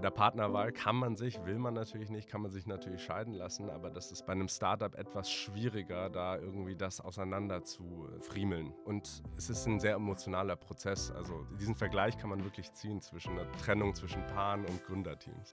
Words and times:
Bei 0.00 0.04
der 0.04 0.12
Partnerwahl 0.12 0.72
kann 0.72 0.96
man 0.96 1.14
sich, 1.14 1.44
will 1.44 1.58
man 1.58 1.74
natürlich 1.74 2.08
nicht, 2.08 2.26
kann 2.26 2.40
man 2.40 2.50
sich 2.50 2.66
natürlich 2.66 3.02
scheiden 3.02 3.34
lassen, 3.34 3.68
aber 3.68 3.90
das 3.90 4.10
ist 4.10 4.24
bei 4.24 4.32
einem 4.32 4.48
Startup 4.48 4.94
etwas 4.94 5.30
schwieriger, 5.30 6.08
da 6.08 6.38
irgendwie 6.38 6.74
das 6.74 7.02
auseinander 7.02 7.64
zu 7.64 8.08
friemeln. 8.22 8.72
Und 8.86 9.22
es 9.36 9.50
ist 9.50 9.66
ein 9.66 9.78
sehr 9.78 9.96
emotionaler 9.96 10.56
Prozess. 10.56 11.10
Also 11.10 11.44
diesen 11.60 11.74
Vergleich 11.74 12.16
kann 12.16 12.30
man 12.30 12.42
wirklich 12.44 12.72
ziehen 12.72 13.02
zwischen 13.02 13.38
einer 13.38 13.52
Trennung 13.58 13.94
zwischen 13.94 14.24
Paaren 14.24 14.64
und 14.64 14.82
Gründerteams. 14.84 15.52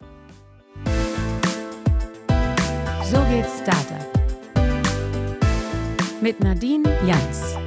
So 3.04 3.22
geht's 3.26 3.60
Startup. 3.60 4.08
Mit 6.22 6.40
Nadine 6.40 6.88
Jans. 7.06 7.58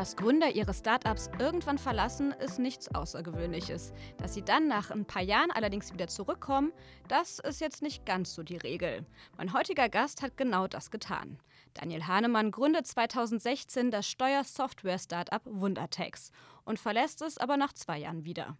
Dass 0.00 0.16
Gründer 0.16 0.48
ihre 0.52 0.72
Startups 0.72 1.28
irgendwann 1.38 1.76
verlassen, 1.76 2.32
ist 2.32 2.58
nichts 2.58 2.88
Außergewöhnliches. 2.94 3.92
Dass 4.16 4.32
sie 4.32 4.40
dann 4.40 4.66
nach 4.66 4.90
ein 4.90 5.04
paar 5.04 5.20
Jahren 5.20 5.50
allerdings 5.50 5.92
wieder 5.92 6.08
zurückkommen, 6.08 6.72
das 7.08 7.38
ist 7.38 7.60
jetzt 7.60 7.82
nicht 7.82 8.06
ganz 8.06 8.34
so 8.34 8.42
die 8.42 8.56
Regel. 8.56 9.04
Mein 9.36 9.52
heutiger 9.52 9.90
Gast 9.90 10.22
hat 10.22 10.38
genau 10.38 10.68
das 10.68 10.90
getan. 10.90 11.38
Daniel 11.74 12.06
Hahnemann 12.06 12.50
gründet 12.50 12.86
2016 12.86 13.90
das 13.90 14.08
Steuersoftware-Startup 14.08 15.42
Wundertex 15.44 16.32
und 16.64 16.78
verlässt 16.78 17.20
es 17.20 17.36
aber 17.36 17.58
nach 17.58 17.74
zwei 17.74 17.98
Jahren 17.98 18.24
wieder. 18.24 18.56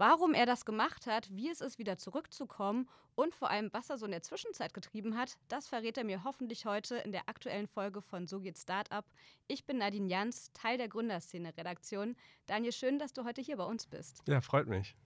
Warum 0.00 0.32
er 0.32 0.46
das 0.46 0.64
gemacht 0.64 1.06
hat, 1.06 1.28
wie 1.30 1.50
es 1.50 1.60
ist, 1.60 1.78
wieder 1.78 1.98
zurückzukommen 1.98 2.88
und 3.16 3.34
vor 3.34 3.50
allem, 3.50 3.68
was 3.74 3.90
er 3.90 3.98
so 3.98 4.06
in 4.06 4.12
der 4.12 4.22
Zwischenzeit 4.22 4.72
getrieben 4.72 5.14
hat, 5.14 5.36
das 5.48 5.68
verrät 5.68 5.98
er 5.98 6.04
mir 6.04 6.24
hoffentlich 6.24 6.64
heute 6.64 6.96
in 6.96 7.12
der 7.12 7.28
aktuellen 7.28 7.66
Folge 7.66 8.00
von 8.00 8.26
So 8.26 8.40
geht 8.40 8.56
Startup. 8.56 9.04
Ich 9.46 9.66
bin 9.66 9.76
Nadine 9.76 10.08
Jans, 10.08 10.54
Teil 10.54 10.78
der 10.78 10.88
Gründerszene-Redaktion. 10.88 12.16
Daniel, 12.46 12.72
schön, 12.72 12.98
dass 12.98 13.12
du 13.12 13.26
heute 13.26 13.42
hier 13.42 13.58
bei 13.58 13.64
uns 13.64 13.86
bist. 13.86 14.22
Ja, 14.26 14.40
freut 14.40 14.68
mich. 14.68 14.96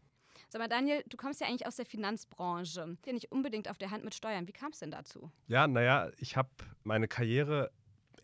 Sag 0.48 0.60
mal, 0.60 0.68
Daniel, 0.68 1.02
du 1.08 1.16
kommst 1.16 1.40
ja 1.40 1.48
eigentlich 1.48 1.66
aus 1.66 1.74
der 1.74 1.86
Finanzbranche. 1.86 2.96
Dir 3.04 3.14
nicht 3.14 3.32
unbedingt 3.32 3.68
auf 3.68 3.78
der 3.78 3.90
Hand 3.90 4.04
mit 4.04 4.14
Steuern. 4.14 4.46
Wie 4.46 4.52
kam 4.52 4.70
es 4.70 4.78
denn 4.78 4.92
dazu? 4.92 5.28
Ja, 5.48 5.66
naja, 5.66 6.12
ich 6.18 6.36
habe 6.36 6.50
meine 6.84 7.08
Karriere 7.08 7.72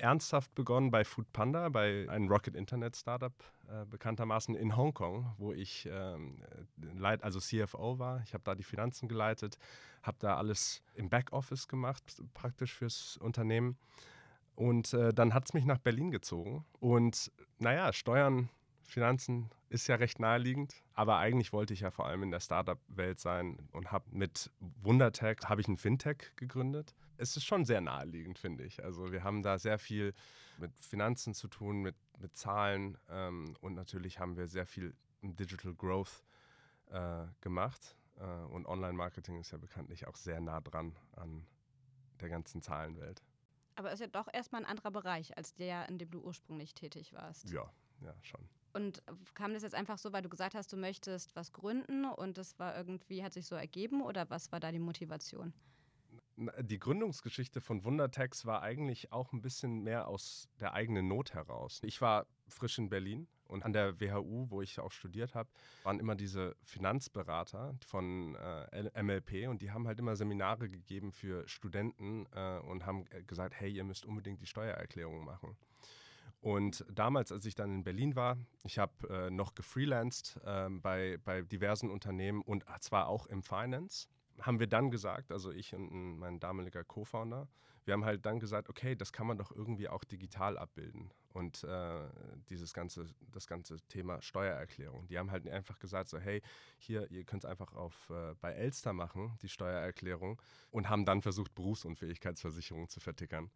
ernsthaft 0.00 0.54
begonnen 0.54 0.90
bei 0.90 1.04
Foodpanda, 1.04 1.68
bei 1.68 2.08
einem 2.08 2.28
Rocket 2.28 2.56
Internet 2.56 2.96
Startup, 2.96 3.32
äh, 3.68 3.84
bekanntermaßen 3.86 4.54
in 4.54 4.76
Hongkong, 4.76 5.32
wo 5.38 5.52
ich 5.52 5.88
ähm, 5.90 6.42
also 7.00 7.38
CFO 7.40 7.98
war. 7.98 8.22
Ich 8.24 8.34
habe 8.34 8.44
da 8.44 8.54
die 8.54 8.64
Finanzen 8.64 9.08
geleitet, 9.08 9.58
habe 10.02 10.16
da 10.20 10.36
alles 10.36 10.82
im 10.94 11.08
Backoffice 11.08 11.68
gemacht, 11.68 12.22
praktisch 12.34 12.74
fürs 12.74 13.16
Unternehmen. 13.18 13.78
Und 14.54 14.92
äh, 14.92 15.12
dann 15.14 15.32
hat 15.32 15.46
es 15.46 15.54
mich 15.54 15.64
nach 15.64 15.78
Berlin 15.78 16.10
gezogen. 16.10 16.64
Und 16.80 17.32
naja, 17.58 17.92
Steuern, 17.92 18.50
Finanzen 18.82 19.50
ist 19.68 19.86
ja 19.86 19.94
recht 19.96 20.18
naheliegend, 20.18 20.74
aber 20.94 21.18
eigentlich 21.18 21.52
wollte 21.52 21.72
ich 21.72 21.80
ja 21.80 21.90
vor 21.90 22.06
allem 22.06 22.24
in 22.24 22.30
der 22.30 22.40
Startup-Welt 22.40 23.20
sein 23.20 23.68
und 23.72 23.92
habe 23.92 24.04
mit 24.10 24.50
Wundertech 24.82 25.38
habe 25.44 25.60
ich 25.60 25.68
ein 25.68 25.76
Fintech 25.76 26.32
gegründet 26.36 26.94
es 27.20 27.36
ist 27.36 27.44
schon 27.44 27.64
sehr 27.64 27.80
naheliegend, 27.80 28.38
finde 28.38 28.64
ich. 28.64 28.82
Also 28.82 29.12
wir 29.12 29.22
haben 29.22 29.42
da 29.42 29.58
sehr 29.58 29.78
viel 29.78 30.14
mit 30.58 30.72
Finanzen 30.80 31.34
zu 31.34 31.48
tun, 31.48 31.82
mit, 31.82 31.96
mit 32.18 32.34
Zahlen 32.34 32.96
ähm, 33.08 33.56
und 33.60 33.74
natürlich 33.74 34.18
haben 34.18 34.36
wir 34.36 34.46
sehr 34.46 34.66
viel 34.66 34.94
Digital 35.22 35.74
Growth 35.74 36.24
äh, 36.86 37.26
gemacht. 37.40 37.96
Äh, 38.16 38.24
und 38.24 38.66
Online-Marketing 38.66 39.38
ist 39.40 39.50
ja 39.50 39.58
bekanntlich 39.58 40.06
auch 40.06 40.16
sehr 40.16 40.40
nah 40.40 40.60
dran 40.60 40.96
an 41.12 41.46
der 42.20 42.30
ganzen 42.30 42.62
Zahlenwelt. 42.62 43.22
Aber 43.76 43.92
ist 43.92 44.00
ja 44.00 44.06
doch 44.06 44.28
erstmal 44.32 44.62
ein 44.62 44.68
anderer 44.68 44.90
Bereich 44.90 45.36
als 45.36 45.54
der, 45.54 45.88
in 45.88 45.98
dem 45.98 46.10
du 46.10 46.20
ursprünglich 46.20 46.74
tätig 46.74 47.12
warst. 47.12 47.50
Ja, 47.50 47.70
ja, 48.02 48.14
schon. 48.22 48.48
Und 48.72 49.02
kam 49.34 49.52
das 49.52 49.62
jetzt 49.62 49.74
einfach 49.74 49.98
so, 49.98 50.12
weil 50.12 50.22
du 50.22 50.28
gesagt 50.28 50.54
hast, 50.54 50.72
du 50.72 50.76
möchtest 50.76 51.34
was 51.34 51.52
gründen 51.52 52.04
und 52.04 52.38
das 52.38 52.58
war 52.58 52.76
irgendwie, 52.76 53.22
hat 53.24 53.32
sich 53.32 53.46
so 53.46 53.56
ergeben 53.56 54.00
oder 54.00 54.30
was 54.30 54.52
war 54.52 54.60
da 54.60 54.70
die 54.70 54.78
Motivation? 54.78 55.52
Die 56.60 56.78
Gründungsgeschichte 56.78 57.60
von 57.60 57.84
Wundertex 57.84 58.46
war 58.46 58.62
eigentlich 58.62 59.12
auch 59.12 59.32
ein 59.32 59.42
bisschen 59.42 59.82
mehr 59.82 60.08
aus 60.08 60.48
der 60.58 60.72
eigenen 60.72 61.06
Not 61.06 61.34
heraus. 61.34 61.80
Ich 61.82 62.00
war 62.00 62.26
frisch 62.48 62.78
in 62.78 62.88
Berlin 62.88 63.28
und 63.46 63.64
an 63.64 63.72
der 63.72 64.00
WHU, 64.00 64.46
wo 64.48 64.62
ich 64.62 64.80
auch 64.80 64.92
studiert 64.92 65.34
habe, 65.34 65.50
waren 65.82 66.00
immer 66.00 66.14
diese 66.14 66.56
Finanzberater 66.62 67.74
von 67.84 68.36
äh, 68.36 69.02
MLP 69.02 69.48
und 69.48 69.60
die 69.60 69.70
haben 69.70 69.86
halt 69.86 69.98
immer 69.98 70.16
Seminare 70.16 70.70
gegeben 70.70 71.12
für 71.12 71.46
Studenten 71.46 72.26
äh, 72.32 72.58
und 72.60 72.86
haben 72.86 73.04
gesagt, 73.26 73.54
hey, 73.58 73.70
ihr 73.70 73.84
müsst 73.84 74.06
unbedingt 74.06 74.40
die 74.40 74.46
Steuererklärung 74.46 75.24
machen. 75.24 75.56
Und 76.40 76.86
damals, 76.90 77.32
als 77.32 77.44
ich 77.44 77.54
dann 77.54 77.70
in 77.70 77.84
Berlin 77.84 78.16
war, 78.16 78.38
ich 78.64 78.78
habe 78.78 79.08
äh, 79.10 79.30
noch 79.30 79.54
gefreelanced 79.54 80.40
äh, 80.44 80.70
bei, 80.70 81.18
bei 81.22 81.42
diversen 81.42 81.90
Unternehmen 81.90 82.40
und 82.40 82.64
zwar 82.80 83.08
auch 83.08 83.26
im 83.26 83.42
Finance 83.42 84.08
haben 84.42 84.60
wir 84.60 84.66
dann 84.66 84.90
gesagt, 84.90 85.32
also 85.32 85.50
ich 85.50 85.74
und 85.74 86.18
mein 86.18 86.40
damaliger 86.40 86.84
Co-Founder, 86.84 87.48
wir 87.84 87.94
haben 87.94 88.04
halt 88.04 88.26
dann 88.26 88.40
gesagt, 88.40 88.68
okay, 88.68 88.94
das 88.94 89.12
kann 89.12 89.26
man 89.26 89.38
doch 89.38 89.50
irgendwie 89.50 89.88
auch 89.88 90.04
digital 90.04 90.58
abbilden. 90.58 91.10
Und 91.32 91.64
äh, 91.64 92.08
dieses 92.48 92.74
ganze, 92.74 93.06
das 93.30 93.46
ganze 93.46 93.80
Thema 93.88 94.20
Steuererklärung. 94.20 95.06
Die 95.06 95.18
haben 95.18 95.30
halt 95.30 95.48
einfach 95.48 95.78
gesagt, 95.78 96.08
so, 96.08 96.18
hey, 96.18 96.42
hier, 96.78 97.10
ihr 97.10 97.24
könnt 97.24 97.44
es 97.44 97.50
einfach 97.50 97.72
auf, 97.72 98.10
äh, 98.10 98.34
bei 98.40 98.52
Elster 98.52 98.92
machen, 98.92 99.38
die 99.40 99.48
Steuererklärung, 99.48 100.42
und 100.70 100.88
haben 100.88 101.04
dann 101.04 101.22
versucht, 101.22 101.54
Berufsunfähigkeitsversicherungen 101.54 102.88
zu 102.88 103.00
vertickern. 103.00 103.50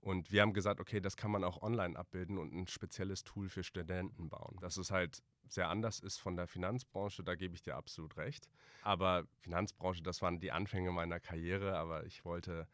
Und 0.00 0.30
wir 0.30 0.42
haben 0.42 0.52
gesagt, 0.52 0.80
okay, 0.80 1.00
das 1.00 1.16
kann 1.16 1.32
man 1.32 1.42
auch 1.42 1.62
online 1.62 1.98
abbilden 1.98 2.38
und 2.38 2.54
ein 2.54 2.68
spezielles 2.68 3.24
Tool 3.24 3.48
für 3.48 3.64
Studenten 3.64 4.28
bauen. 4.28 4.56
Das 4.60 4.78
ist 4.78 4.92
halt 4.92 5.22
sehr 5.48 5.68
anders 5.68 6.00
ist 6.00 6.18
von 6.18 6.36
der 6.36 6.46
Finanzbranche, 6.46 7.22
da 7.22 7.34
gebe 7.34 7.54
ich 7.54 7.62
dir 7.62 7.76
absolut 7.76 8.16
recht. 8.16 8.48
Aber 8.82 9.24
Finanzbranche, 9.40 10.02
das 10.02 10.22
waren 10.22 10.40
die 10.40 10.52
Anfänge 10.52 10.92
meiner 10.92 11.20
Karriere, 11.20 11.76
aber 11.76 12.04
ich 12.06 12.24
wollte 12.24 12.68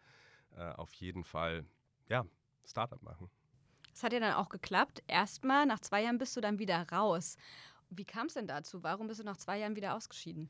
äh, 0.56 0.72
auf 0.72 0.93
jeden 0.94 1.25
Fall, 1.25 1.65
ja, 2.09 2.25
Startup 2.65 3.03
machen. 3.03 3.31
Das 3.91 4.03
hat 4.03 4.12
ja 4.12 4.21
dann 4.21 4.34
auch 4.34 4.49
geklappt. 4.49 5.03
Erstmal, 5.06 5.66
nach 5.66 5.81
zwei 5.81 6.03
Jahren 6.03 6.19
bist 6.19 6.37
du 6.37 6.41
dann 6.41 6.59
wieder 6.59 6.88
raus. 6.91 7.37
Wie 7.91 8.05
kam 8.05 8.27
es 8.27 8.34
denn 8.34 8.47
dazu? 8.47 8.83
Warum 8.83 9.06
bist 9.06 9.21
du 9.21 9.25
nach 9.25 9.37
zwei 9.37 9.59
Jahren 9.59 9.77
wieder 9.77 9.94
ausgeschieden? 9.94 10.49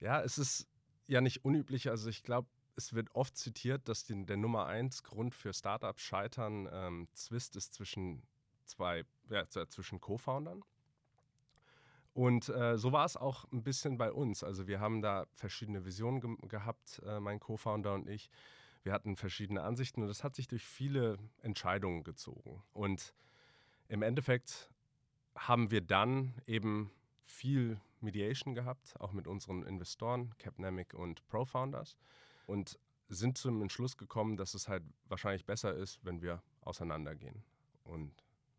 Ja, 0.00 0.20
es 0.20 0.36
ist 0.36 0.68
ja 1.06 1.20
nicht 1.20 1.44
unüblich. 1.44 1.88
Also 1.88 2.10
ich 2.10 2.22
glaube, 2.22 2.48
es 2.76 2.92
wird 2.92 3.14
oft 3.14 3.36
zitiert, 3.36 3.88
dass 3.88 4.04
die, 4.04 4.24
der 4.26 4.36
Nummer 4.36 4.66
eins 4.66 5.02
Grund 5.02 5.34
für 5.34 5.52
Startups 5.52 6.02
scheitern 6.02 6.68
ähm, 6.70 7.08
Zwist 7.12 7.56
ist 7.56 7.74
zwischen 7.74 8.22
zwei, 8.64 9.04
ja, 9.30 9.46
zwischen 9.48 10.00
Co-Foundern. 10.00 10.62
Und 12.14 12.48
äh, 12.50 12.76
so 12.76 12.92
war 12.92 13.06
es 13.06 13.16
auch 13.16 13.50
ein 13.52 13.62
bisschen 13.62 13.96
bei 13.96 14.12
uns. 14.12 14.44
Also 14.44 14.66
wir 14.66 14.80
haben 14.80 15.00
da 15.00 15.26
verschiedene 15.32 15.84
Visionen 15.84 16.20
ge 16.20 16.36
gehabt, 16.48 17.00
äh, 17.06 17.20
mein 17.20 17.40
Co-Founder 17.40 17.94
und 17.94 18.08
ich. 18.08 18.30
Wir 18.82 18.92
hatten 18.92 19.16
verschiedene 19.16 19.62
Ansichten 19.62 20.02
und 20.02 20.08
das 20.08 20.24
hat 20.24 20.34
sich 20.34 20.48
durch 20.48 20.64
viele 20.64 21.18
Entscheidungen 21.40 22.02
gezogen. 22.02 22.62
Und 22.72 23.14
im 23.88 24.02
Endeffekt 24.02 24.70
haben 25.36 25.70
wir 25.70 25.80
dann 25.80 26.34
eben 26.46 26.90
viel 27.22 27.80
Mediation 28.00 28.54
gehabt, 28.54 28.94
auch 29.00 29.12
mit 29.12 29.26
unseren 29.26 29.62
Investoren, 29.62 30.34
Capnamic 30.38 30.94
und 30.94 31.26
ProFounders. 31.28 31.96
Und 32.46 32.78
sind 33.08 33.38
zum 33.38 33.62
Entschluss 33.62 33.96
gekommen, 33.96 34.36
dass 34.36 34.54
es 34.54 34.68
halt 34.68 34.82
wahrscheinlich 35.08 35.44
besser 35.44 35.74
ist, 35.74 36.04
wenn 36.04 36.22
wir 36.22 36.42
auseinandergehen. 36.62 37.44
Und 37.84 38.12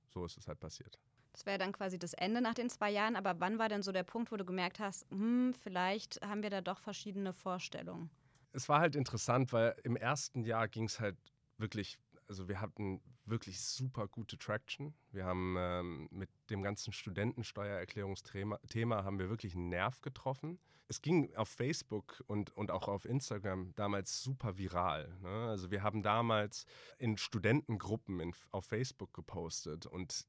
so 0.08 0.26
ist 0.26 0.38
es 0.38 0.48
halt 0.48 0.60
passiert. 0.60 1.00
Das 1.34 1.46
wäre 1.46 1.58
dann 1.58 1.72
quasi 1.72 2.00
das 2.00 2.14
Ende 2.14 2.42
nach 2.42 2.54
den 2.54 2.70
zwei 2.70 2.92
Jahren. 2.92 3.16
Aber 3.16 3.40
wann 3.40 3.60
war 3.60 3.68
denn 3.68 3.82
so 3.82 3.92
der 3.92 4.04
Punkt, 4.04 4.32
wo 4.32 4.38
du 4.38 4.46
gemerkt 4.46 4.80
hast, 4.80 5.10
hm, 5.10 5.54
vielleicht 5.54 6.22
haben 6.22 6.44
wir 6.44 6.50
da 6.50 6.62
doch 6.62 6.80
verschiedene 6.80 7.34
Vorstellungen? 7.34 8.10
Es 8.54 8.70
war 8.70 8.80
halt 8.80 8.96
interessant, 8.96 9.52
weil 9.52 9.76
im 9.84 9.96
ersten 9.96 10.44
Jahr 10.44 10.68
ging 10.68 10.86
es 10.86 11.00
halt 11.00 11.18
wirklich, 11.58 11.98
also 12.30 12.48
wir 12.48 12.62
hatten 12.62 13.02
wirklich 13.26 13.60
super 13.62 14.08
gute 14.08 14.38
Traction. 14.38 14.94
Wir 15.12 15.26
haben 15.26 15.56
ähm, 15.58 16.08
mit 16.12 16.30
dem 16.52 16.62
ganzen 16.62 16.94
Studentensteuererklärungsthema 16.94 18.60
Thema 18.70 19.04
haben 19.04 19.18
wir 19.18 19.30
wirklich 19.30 19.56
einen 19.56 19.70
Nerv 19.70 20.02
getroffen. 20.02 20.60
Es 20.88 21.02
ging 21.02 21.34
auf 21.36 21.50
Facebook 21.50 22.24
und, 22.28 22.56
und 22.56 22.70
auch 22.70 22.88
auf 22.88 23.06
Instagram 23.06 23.74
damals 23.76 24.22
super 24.22 24.58
viral. 24.58 25.18
Ne? 25.22 25.48
Also 25.50 25.72
wir 25.72 25.82
haben 25.82 26.04
damals 26.04 26.66
in 27.00 27.18
Studentengruppen 27.18 28.20
in, 28.20 28.36
auf 28.52 28.66
Facebook 28.66 29.14
gepostet 29.14 29.86
und 29.86 30.28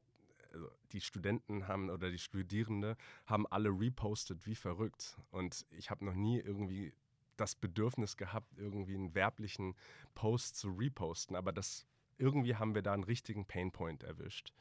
also 0.55 0.71
die 0.93 1.01
Studenten 1.01 1.69
haben 1.69 1.91
oder 1.91 2.11
die 2.11 2.19
Studierende 2.19 2.97
haben 3.27 3.47
alle 3.49 3.69
repostet 3.69 4.47
wie 4.47 4.55
verrückt. 4.55 5.19
Und 5.31 5.67
ich 5.71 5.91
habe 5.91 6.05
noch 6.05 6.15
nie 6.15 6.39
irgendwie 6.39 6.95
das 7.37 7.55
Bedürfnis 7.57 8.17
gehabt, 8.17 8.57
irgendwie 8.57 8.95
einen 8.95 9.15
werblichen 9.15 9.75
Post 10.15 10.57
zu 10.57 10.69
reposten. 10.71 11.37
Aber 11.37 11.53
das 11.53 11.87
irgendwie 12.17 12.57
haben 12.57 12.75
wir 12.75 12.83
da 12.83 12.93
einen 12.93 13.05
richtigen 13.05 13.45
Painpoint 13.45 14.05
erwischt. 14.05 14.53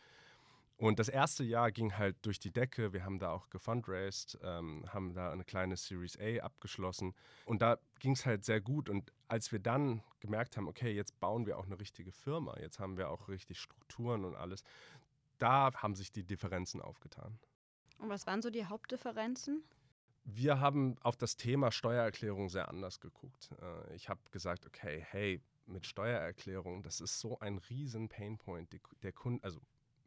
Und 0.77 0.99
das 0.99 1.07
erste 1.07 1.43
Jahr 1.43 1.71
ging 1.71 1.97
halt 1.97 2.17
durch 2.25 2.39
die 2.39 2.51
Decke. 2.51 2.93
Wir 2.93 3.05
haben 3.05 3.19
da 3.19 3.31
auch 3.31 3.49
gefundraised, 3.49 4.39
ähm, 4.43 4.83
haben 4.91 5.13
da 5.13 5.31
eine 5.31 5.45
kleine 5.45 5.77
Series 5.77 6.17
A 6.19 6.43
abgeschlossen. 6.43 7.13
Und 7.45 7.61
da 7.61 7.77
ging 7.99 8.13
es 8.13 8.25
halt 8.25 8.43
sehr 8.43 8.59
gut. 8.59 8.89
Und 8.89 9.13
als 9.27 9.51
wir 9.51 9.59
dann 9.59 10.03
gemerkt 10.19 10.57
haben, 10.57 10.67
okay, 10.67 10.91
jetzt 10.91 11.19
bauen 11.19 11.45
wir 11.45 11.57
auch 11.57 11.65
eine 11.65 11.79
richtige 11.79 12.11
Firma, 12.11 12.57
jetzt 12.59 12.79
haben 12.79 12.97
wir 12.97 13.09
auch 13.11 13.29
richtig 13.29 13.59
Strukturen 13.59 14.25
und 14.25 14.35
alles, 14.35 14.63
da 15.37 15.71
haben 15.75 15.95
sich 15.95 16.11
die 16.11 16.23
Differenzen 16.23 16.81
aufgetan. 16.81 17.37
Und 17.97 18.09
was 18.09 18.27
waren 18.27 18.41
so 18.41 18.49
die 18.49 18.65
Hauptdifferenzen? 18.65 19.63
Wir 20.25 20.59
haben 20.59 20.97
auf 21.01 21.17
das 21.17 21.35
Thema 21.35 21.71
Steuererklärung 21.71 22.49
sehr 22.49 22.69
anders 22.69 22.99
geguckt. 22.99 23.49
Äh, 23.61 23.95
ich 23.95 24.09
habe 24.09 24.21
gesagt, 24.31 24.65
okay, 24.65 25.05
hey, 25.09 25.41
mit 25.65 25.85
Steuererklärung, 25.85 26.83
das 26.83 27.01
ist 27.01 27.19
so 27.19 27.39
ein 27.39 27.57
riesen 27.57 28.09
Painpoint. 28.09 28.69
Der 29.01 29.11
Kunde, 29.11 29.43
also 29.43 29.59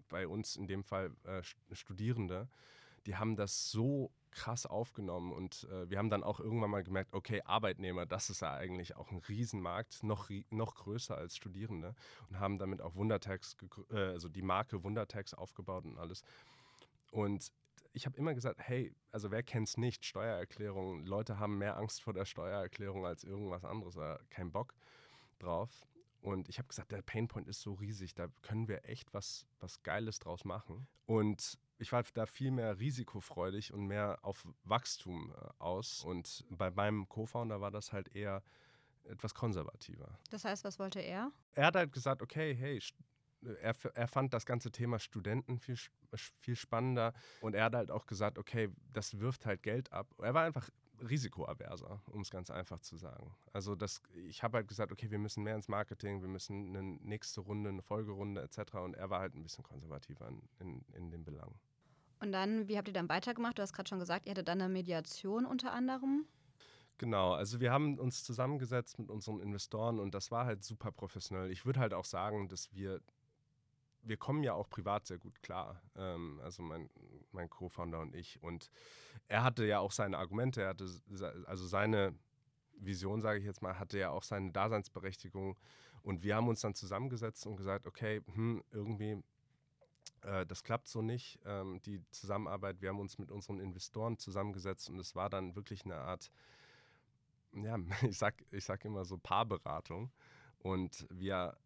bei 0.09 0.27
uns 0.27 0.57
in 0.57 0.67
dem 0.67 0.85
Fall 0.85 1.15
äh, 1.25 1.43
Studierende, 1.73 2.49
die 3.07 3.17
haben 3.17 3.37
das 3.37 3.71
so 3.71 4.11
krass 4.37 4.67
aufgenommen 4.67 5.33
und 5.33 5.67
äh, 5.71 5.89
wir 5.89 5.99
haben 5.99 6.11
dann 6.11 6.23
auch 6.23 6.41
irgendwann 6.41 6.71
mal 6.71 6.85
gemerkt, 6.85 7.15
okay, 7.15 7.41
Arbeitnehmer, 7.45 8.05
das 8.05 8.29
ist 8.29 8.43
ja 8.43 8.53
eigentlich 8.53 8.95
auch 8.95 9.11
ein 9.11 9.19
Riesenmarkt, 9.19 10.03
noch, 10.03 10.29
noch 10.51 10.75
größer 10.75 11.17
als 11.17 11.37
Studierende 11.37 11.95
und 12.29 12.39
haben 12.39 12.59
damit 12.59 12.83
auch 12.83 12.95
Wundertax, 12.95 13.57
äh, 13.91 13.97
also 13.97 14.29
die 14.29 14.43
Marke 14.43 14.85
Wundertax 14.85 15.33
aufgebaut 15.33 15.87
und 15.87 15.99
alles. 15.99 16.23
Und 17.11 17.51
ich 17.95 18.05
habe 18.05 18.19
immer 18.19 18.35
gesagt, 18.35 18.61
hey, 18.61 18.95
also 19.11 19.31
wer 19.31 19.43
kennt 19.43 19.69
es 19.69 19.79
nicht, 19.79 20.05
Steuererklärung, 20.05 21.07
Leute 21.07 21.39
haben 21.39 21.57
mehr 21.57 21.79
Angst 21.79 22.03
vor 22.03 22.13
der 22.13 22.27
Steuererklärung 22.27 23.07
als 23.07 23.25
irgendwas 23.25 23.65
anderes, 23.65 23.97
oder 23.97 24.21
kein 24.29 24.53
Bock 24.53 24.75
drauf. 25.39 25.71
Und 26.27 26.49
ich 26.49 26.59
habe 26.59 26.67
gesagt, 26.67 26.91
der 26.91 27.03
Painpoint 27.03 27.47
ist 27.47 27.61
so 27.61 27.75
riesig, 27.75 28.13
da 28.17 28.27
können 28.43 28.67
wir 28.67 28.85
echt 28.89 29.15
was, 29.15 29.47
was 29.61 29.85
Geiles 29.85 30.19
draus 30.19 30.45
machen. 30.45 30.89
Und 31.07 31.57
ich 31.79 31.93
war 31.93 32.03
da 32.15 32.27
viel 32.27 32.51
mehr 32.51 32.81
risikofreudig 32.81 33.73
und 33.73 33.87
mehr 33.87 34.19
auf 34.23 34.45
Wachstum 34.65 35.33
äh, 35.33 35.49
aus. 35.61 36.03
Und 36.03 36.45
bei 36.51 36.73
meinem 36.73 37.09
Co-Founder 37.09 37.61
war 37.61 37.71
das 37.71 37.93
halt 37.93 38.09
eher 38.09 38.43
etwas 39.05 39.35
konservativer. 39.35 40.19
Das 40.31 40.45
heißt, 40.45 40.65
was 40.65 40.81
wollte 40.81 40.99
er? 40.99 41.31
Er 41.53 41.67
hat 41.67 41.77
halt 41.77 41.93
gesagt, 41.93 42.23
okay, 42.23 42.57
hey, 42.57 42.83
er, 43.63 43.77
er 43.95 44.09
fand 44.09 44.35
das 44.35 44.47
ganze 44.47 44.73
Thema 44.73 44.99
Studenten 44.99 45.61
viel, 45.61 45.79
viel 46.41 46.57
spannender 46.57 47.15
und 47.41 47.55
er 47.55 47.67
hat 47.67 47.77
halt 47.77 47.93
auch 47.93 48.07
gesagt, 48.07 48.37
okay, 48.37 48.69
das 48.93 49.21
wirft 49.21 49.47
halt 49.47 49.63
Geld 49.63 49.93
ab. 49.93 50.13
Er 50.19 50.35
war 50.35 50.43
einfach 50.43 50.71
risikoaverser, 51.01 52.01
um 52.11 52.21
es 52.21 52.31
ganz 52.31 52.51
einfach 52.51 52.81
zu 52.81 52.97
sagen. 52.97 53.35
Also 53.53 53.75
das, 53.75 54.03
ich 54.29 54.43
habe 54.43 54.59
halt 54.59 54.69
gesagt, 54.69 54.93
okay, 54.93 55.11
wir 55.11 55.19
müssen 55.19 55.43
mehr 55.43 55.55
ins 55.55 55.69
Marketing, 55.69 56.21
wir 56.21 56.29
müssen 56.29 56.77
eine 56.77 56.83
nächste 56.83 57.41
Runde, 57.41 57.71
eine 57.71 57.83
Folgerunde 57.83 58.43
etc. 58.43 58.75
Und 58.77 58.95
er 58.95 59.11
war 59.11 59.21
halt 59.21 59.35
ein 59.35 59.43
bisschen 59.43 59.65
konservativer 59.65 60.29
in, 60.29 60.43
in, 60.61 60.85
in 60.95 61.11
den 61.11 61.25
Belangen. 61.25 61.59
Und 62.21 62.33
dann, 62.33 62.69
wie 62.69 62.79
habt 62.79 62.89
ihr 62.89 62.95
dann 62.95 63.09
weitergemacht? 63.09 63.59
Du 63.59 63.63
hast 63.63 63.73
gerade 63.73 63.89
schon 63.89 63.99
gesagt, 63.99 64.27
ihr 64.27 64.31
hattet 64.31 64.49
dann 64.49 64.61
eine 64.61 64.73
Mediation 64.73 65.45
unter 65.45 65.73
anderem. 65.73 66.27
Genau, 66.99 67.35
also 67.35 67.61
wir 67.61 67.73
haben 67.73 67.99
uns 67.99 68.25
zusammengesetzt 68.25 68.99
mit 68.99 69.11
unseren 69.11 69.41
Investoren 69.41 69.99
und 69.99 70.15
das 70.15 70.31
war 70.31 70.47
halt 70.47 70.65
super 70.65 70.91
professionell. 70.93 71.51
Ich 71.51 71.67
würde 71.67 71.81
halt 71.81 71.93
auch 71.93 72.07
sagen, 72.07 72.49
dass 72.49 72.73
wir 72.73 73.03
wir 74.07 74.17
kommen 74.17 74.43
ja 74.43 74.55
auch 74.55 74.69
privat 74.69 75.07
sehr 75.07 75.19
gut 75.19 75.43
klar. 75.43 75.83
Ähm, 75.97 76.41
also 76.43 76.63
mein, 76.63 76.89
mein 77.33 77.51
Co-Founder 77.51 78.01
und 78.01 78.15
ich. 78.15 78.43
Und 78.43 78.71
er 79.29 79.43
hatte 79.43 79.65
ja 79.65 79.81
auch 79.81 79.93
seine 79.93 80.19
Argumente, 80.19 80.63
er 80.63 80.71
hatte 80.71 80.89
also 81.47 81.67
seine 81.67 82.15
Vision, 82.79 83.21
sage 83.21 83.39
ich 83.39 83.45
jetzt 83.45 83.63
mal, 83.63 83.79
hatte 83.79 83.99
ja 83.99 84.11
auch 84.11 84.23
seine 84.23 84.53
Daseinsberechtigung. 84.53 85.57
Und 86.03 86.23
wir 86.23 86.37
haben 86.37 86.49
uns 86.49 86.61
dann 86.61 86.75
zusammengesetzt 86.75 87.47
und 87.47 87.57
gesagt, 87.57 87.87
okay, 87.87 88.23
hm, 88.35 88.63
irgendwie, 88.71 89.23
äh, 90.23 90.47
das 90.47 90.63
klappt 90.63 90.89
so 90.89 91.03
nicht, 91.03 91.41
ähm, 91.45 91.81
die 91.83 92.01
Zusammenarbeit. 92.11 92.81
Wir 92.81 92.91
haben 92.91 93.01
uns 93.01 93.19
mit 93.19 93.33
unseren 93.33 93.59
Investoren 93.59 94.19
zusammengesetzt 94.19 94.89
und 94.89 94.99
es 95.01 95.17
war 95.17 95.31
dann 95.31 95.57
wirklich 95.57 95.85
eine 95.85 95.97
Art, 95.97 96.31
ja, 97.53 97.77
ich 98.03 98.19
sag, 98.19 98.45
ich 98.53 98.65
sag 98.65 98.85
immer 98.85 99.05
so 99.05 99.19
Paarberatung. 99.19 100.13
Und 100.59 101.07
wir 101.11 101.57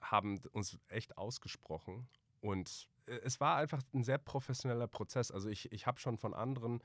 haben 0.00 0.40
uns 0.52 0.78
echt 0.88 1.16
ausgesprochen 1.18 2.08
und 2.40 2.88
äh, 3.06 3.20
es 3.24 3.40
war 3.40 3.56
einfach 3.56 3.82
ein 3.94 4.04
sehr 4.04 4.18
professioneller 4.18 4.86
Prozess. 4.86 5.30
Also 5.30 5.48
ich, 5.48 5.70
ich 5.72 5.86
habe 5.86 6.00
schon 6.00 6.16
von 6.16 6.34
anderen 6.34 6.82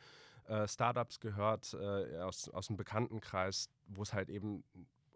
äh, 0.48 0.68
Startups 0.68 1.20
gehört, 1.20 1.74
äh, 1.74 2.20
aus, 2.20 2.50
aus 2.50 2.68
dem 2.68 2.78
Bekanntenkreis, 2.78 3.70
wo 3.88 4.04
es 4.04 4.14
halt 4.14 4.30
eben 4.30 4.64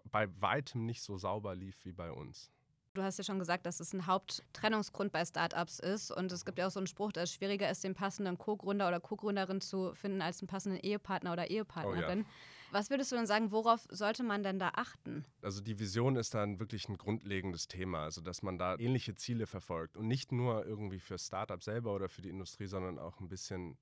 bei 0.06 0.28
weitem 0.42 0.86
nicht 0.86 1.02
so 1.02 1.18
sauber 1.18 1.56
lief 1.56 1.86
wie 1.86 1.92
bei 1.92 2.12
uns. 2.12 2.52
Du 2.96 3.04
hast 3.04 3.18
ja 3.20 3.24
schon 3.24 3.38
gesagt, 3.38 3.68
dass 3.68 3.80
es 3.80 3.94
ein 3.94 4.08
Haupttrennungsgrund 4.08 5.12
bei 5.12 5.24
Startups 5.24 5.80
ist. 5.80 6.12
Und 6.12 6.32
es 6.32 6.44
gibt 6.44 6.58
ja 6.58 6.68
auch 6.68 6.72
so 6.72 6.80
einen 6.80 6.88
Spruch, 6.88 7.12
dass 7.12 7.26
es 7.26 7.36
schwieriger 7.36 7.70
ist, 7.70 7.84
den 7.84 7.94
passenden 7.94 8.38
Co-Gründer 8.38 8.88
oder 8.88 9.00
Co-Gründerin 9.00 9.62
zu 9.62 9.94
finden, 9.94 10.22
als 10.22 10.42
einen 10.42 10.48
passenden 10.48 10.80
Ehepartner 10.80 11.34
oder 11.34 11.50
Ehepartnerin. 11.50 12.22
Oh 12.22 12.24
ja. 12.24 12.30
Was 12.72 12.90
würdest 12.90 13.12
du 13.12 13.16
denn 13.16 13.26
sagen, 13.26 13.52
worauf 13.52 13.88
sollte 13.90 14.24
man 14.24 14.44
denn 14.44 14.60
da 14.60 14.72
achten? 14.76 15.26
Also 15.42 15.62
die 15.62 15.80
Vision 15.80 16.16
ist 16.16 16.34
dann 16.34 16.60
wirklich 16.60 16.88
ein 16.88 16.98
grundlegendes 16.98 17.68
Thema, 17.68 18.04
also 18.04 18.22
dass 18.22 18.44
man 18.44 18.58
da 18.58 18.78
ähnliche 18.78 19.16
Ziele 19.16 19.48
verfolgt 19.48 19.98
und 19.98 20.08
nicht 20.08 20.32
nur 20.32 20.66
irgendwie 20.66 21.00
für 21.00 21.18
Startup 21.18 21.62
selber 21.64 21.96
oder 21.96 22.10
für 22.10 22.22
die 22.22 22.30
Industrie, 22.30 22.68
sondern 22.68 23.00
auch 23.00 23.20
ein 23.20 23.28
bisschen 23.28 23.78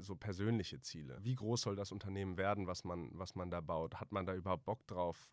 so 0.00 0.16
persönliche 0.16 0.80
Ziele. 0.80 1.18
Wie 1.22 1.34
groß 1.34 1.62
soll 1.62 1.76
das 1.76 1.92
Unternehmen 1.92 2.36
werden, 2.36 2.66
was 2.66 2.84
man, 2.84 3.10
was 3.12 3.34
man 3.34 3.50
da 3.50 3.60
baut? 3.60 4.00
Hat 4.00 4.12
man 4.12 4.26
da 4.26 4.34
überhaupt 4.34 4.64
Bock 4.64 4.86
drauf, 4.86 5.30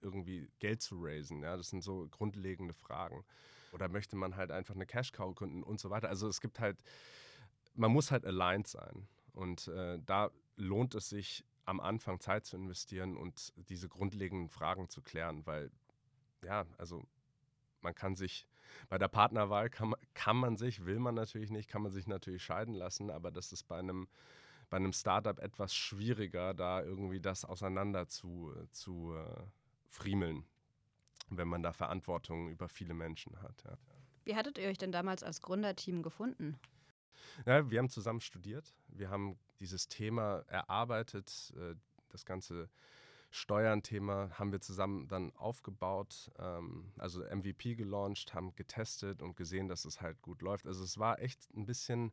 irgendwie 0.00 0.48
Geld 0.58 0.82
zu 0.82 0.96
raisen? 1.00 1.42
Ja, 1.42 1.56
das 1.56 1.70
sind 1.70 1.82
so 1.82 2.06
grundlegende 2.10 2.74
Fragen. 2.74 3.24
Oder 3.72 3.88
möchte 3.88 4.16
man 4.16 4.36
halt 4.36 4.50
einfach 4.50 4.74
eine 4.74 4.86
Cash-Cow 4.86 5.34
gründen 5.34 5.62
und 5.62 5.80
so 5.80 5.90
weiter? 5.90 6.08
Also 6.08 6.28
es 6.28 6.40
gibt 6.40 6.60
halt, 6.60 6.78
man 7.74 7.90
muss 7.90 8.10
halt 8.10 8.24
aligned 8.26 8.66
sein. 8.66 9.08
Und 9.32 9.68
äh, 9.68 9.98
da 10.04 10.30
lohnt 10.56 10.94
es 10.94 11.08
sich, 11.08 11.44
am 11.72 11.80
Anfang 11.80 12.20
Zeit 12.20 12.44
zu 12.44 12.56
investieren 12.56 13.16
und 13.16 13.54
diese 13.68 13.88
grundlegenden 13.88 14.50
Fragen 14.50 14.90
zu 14.90 15.00
klären, 15.00 15.46
weil 15.46 15.70
ja, 16.44 16.66
also 16.76 17.02
man 17.80 17.94
kann 17.94 18.14
sich 18.14 18.46
bei 18.88 18.98
der 18.98 19.08
Partnerwahl 19.08 19.70
kann 19.70 19.90
man, 19.90 20.00
kann 20.14 20.36
man 20.36 20.56
sich, 20.56 20.84
will 20.84 20.98
man 20.98 21.14
natürlich 21.14 21.50
nicht, 21.50 21.68
kann 21.68 21.82
man 21.82 21.90
sich 21.90 22.06
natürlich 22.06 22.42
scheiden 22.42 22.74
lassen, 22.74 23.10
aber 23.10 23.30
das 23.30 23.52
ist 23.52 23.64
bei 23.64 23.78
einem 23.78 24.06
bei 24.68 24.76
einem 24.78 24.94
Startup 24.94 25.38
etwas 25.38 25.74
schwieriger, 25.74 26.54
da 26.54 26.82
irgendwie 26.82 27.20
das 27.20 27.44
auseinander 27.44 28.08
zu, 28.08 28.54
zu 28.70 29.14
äh, 29.14 29.42
friemeln, 29.90 30.46
wenn 31.28 31.46
man 31.46 31.62
da 31.62 31.74
Verantwortung 31.74 32.48
über 32.48 32.70
viele 32.70 32.94
Menschen 32.94 33.42
hat. 33.42 33.62
Ja. 33.64 33.76
Wie 34.24 34.34
hattet 34.34 34.56
ihr 34.56 34.68
euch 34.68 34.78
denn 34.78 34.90
damals 34.90 35.22
als 35.22 35.42
Gründerteam 35.42 36.02
gefunden? 36.02 36.58
Ja, 37.46 37.70
wir 37.70 37.78
haben 37.78 37.88
zusammen 37.88 38.20
studiert. 38.20 38.74
Wir 38.88 39.10
haben 39.10 39.38
dieses 39.60 39.88
Thema 39.88 40.44
erarbeitet. 40.48 41.52
Äh, 41.56 41.74
das 42.10 42.24
ganze 42.24 42.68
Steuern-Thema 43.32 44.30
haben 44.38 44.52
wir 44.52 44.60
zusammen 44.60 45.08
dann 45.08 45.34
aufgebaut, 45.36 46.30
ähm, 46.38 46.92
also 46.98 47.22
MVP 47.22 47.76
gelauncht, 47.76 48.34
haben 48.34 48.54
getestet 48.56 49.22
und 49.22 49.36
gesehen, 49.36 49.68
dass 49.68 49.86
es 49.86 50.02
halt 50.02 50.20
gut 50.20 50.42
läuft. 50.42 50.66
Also 50.66 50.84
es 50.84 50.98
war 50.98 51.18
echt 51.18 51.48
ein 51.56 51.64
bisschen, 51.64 52.12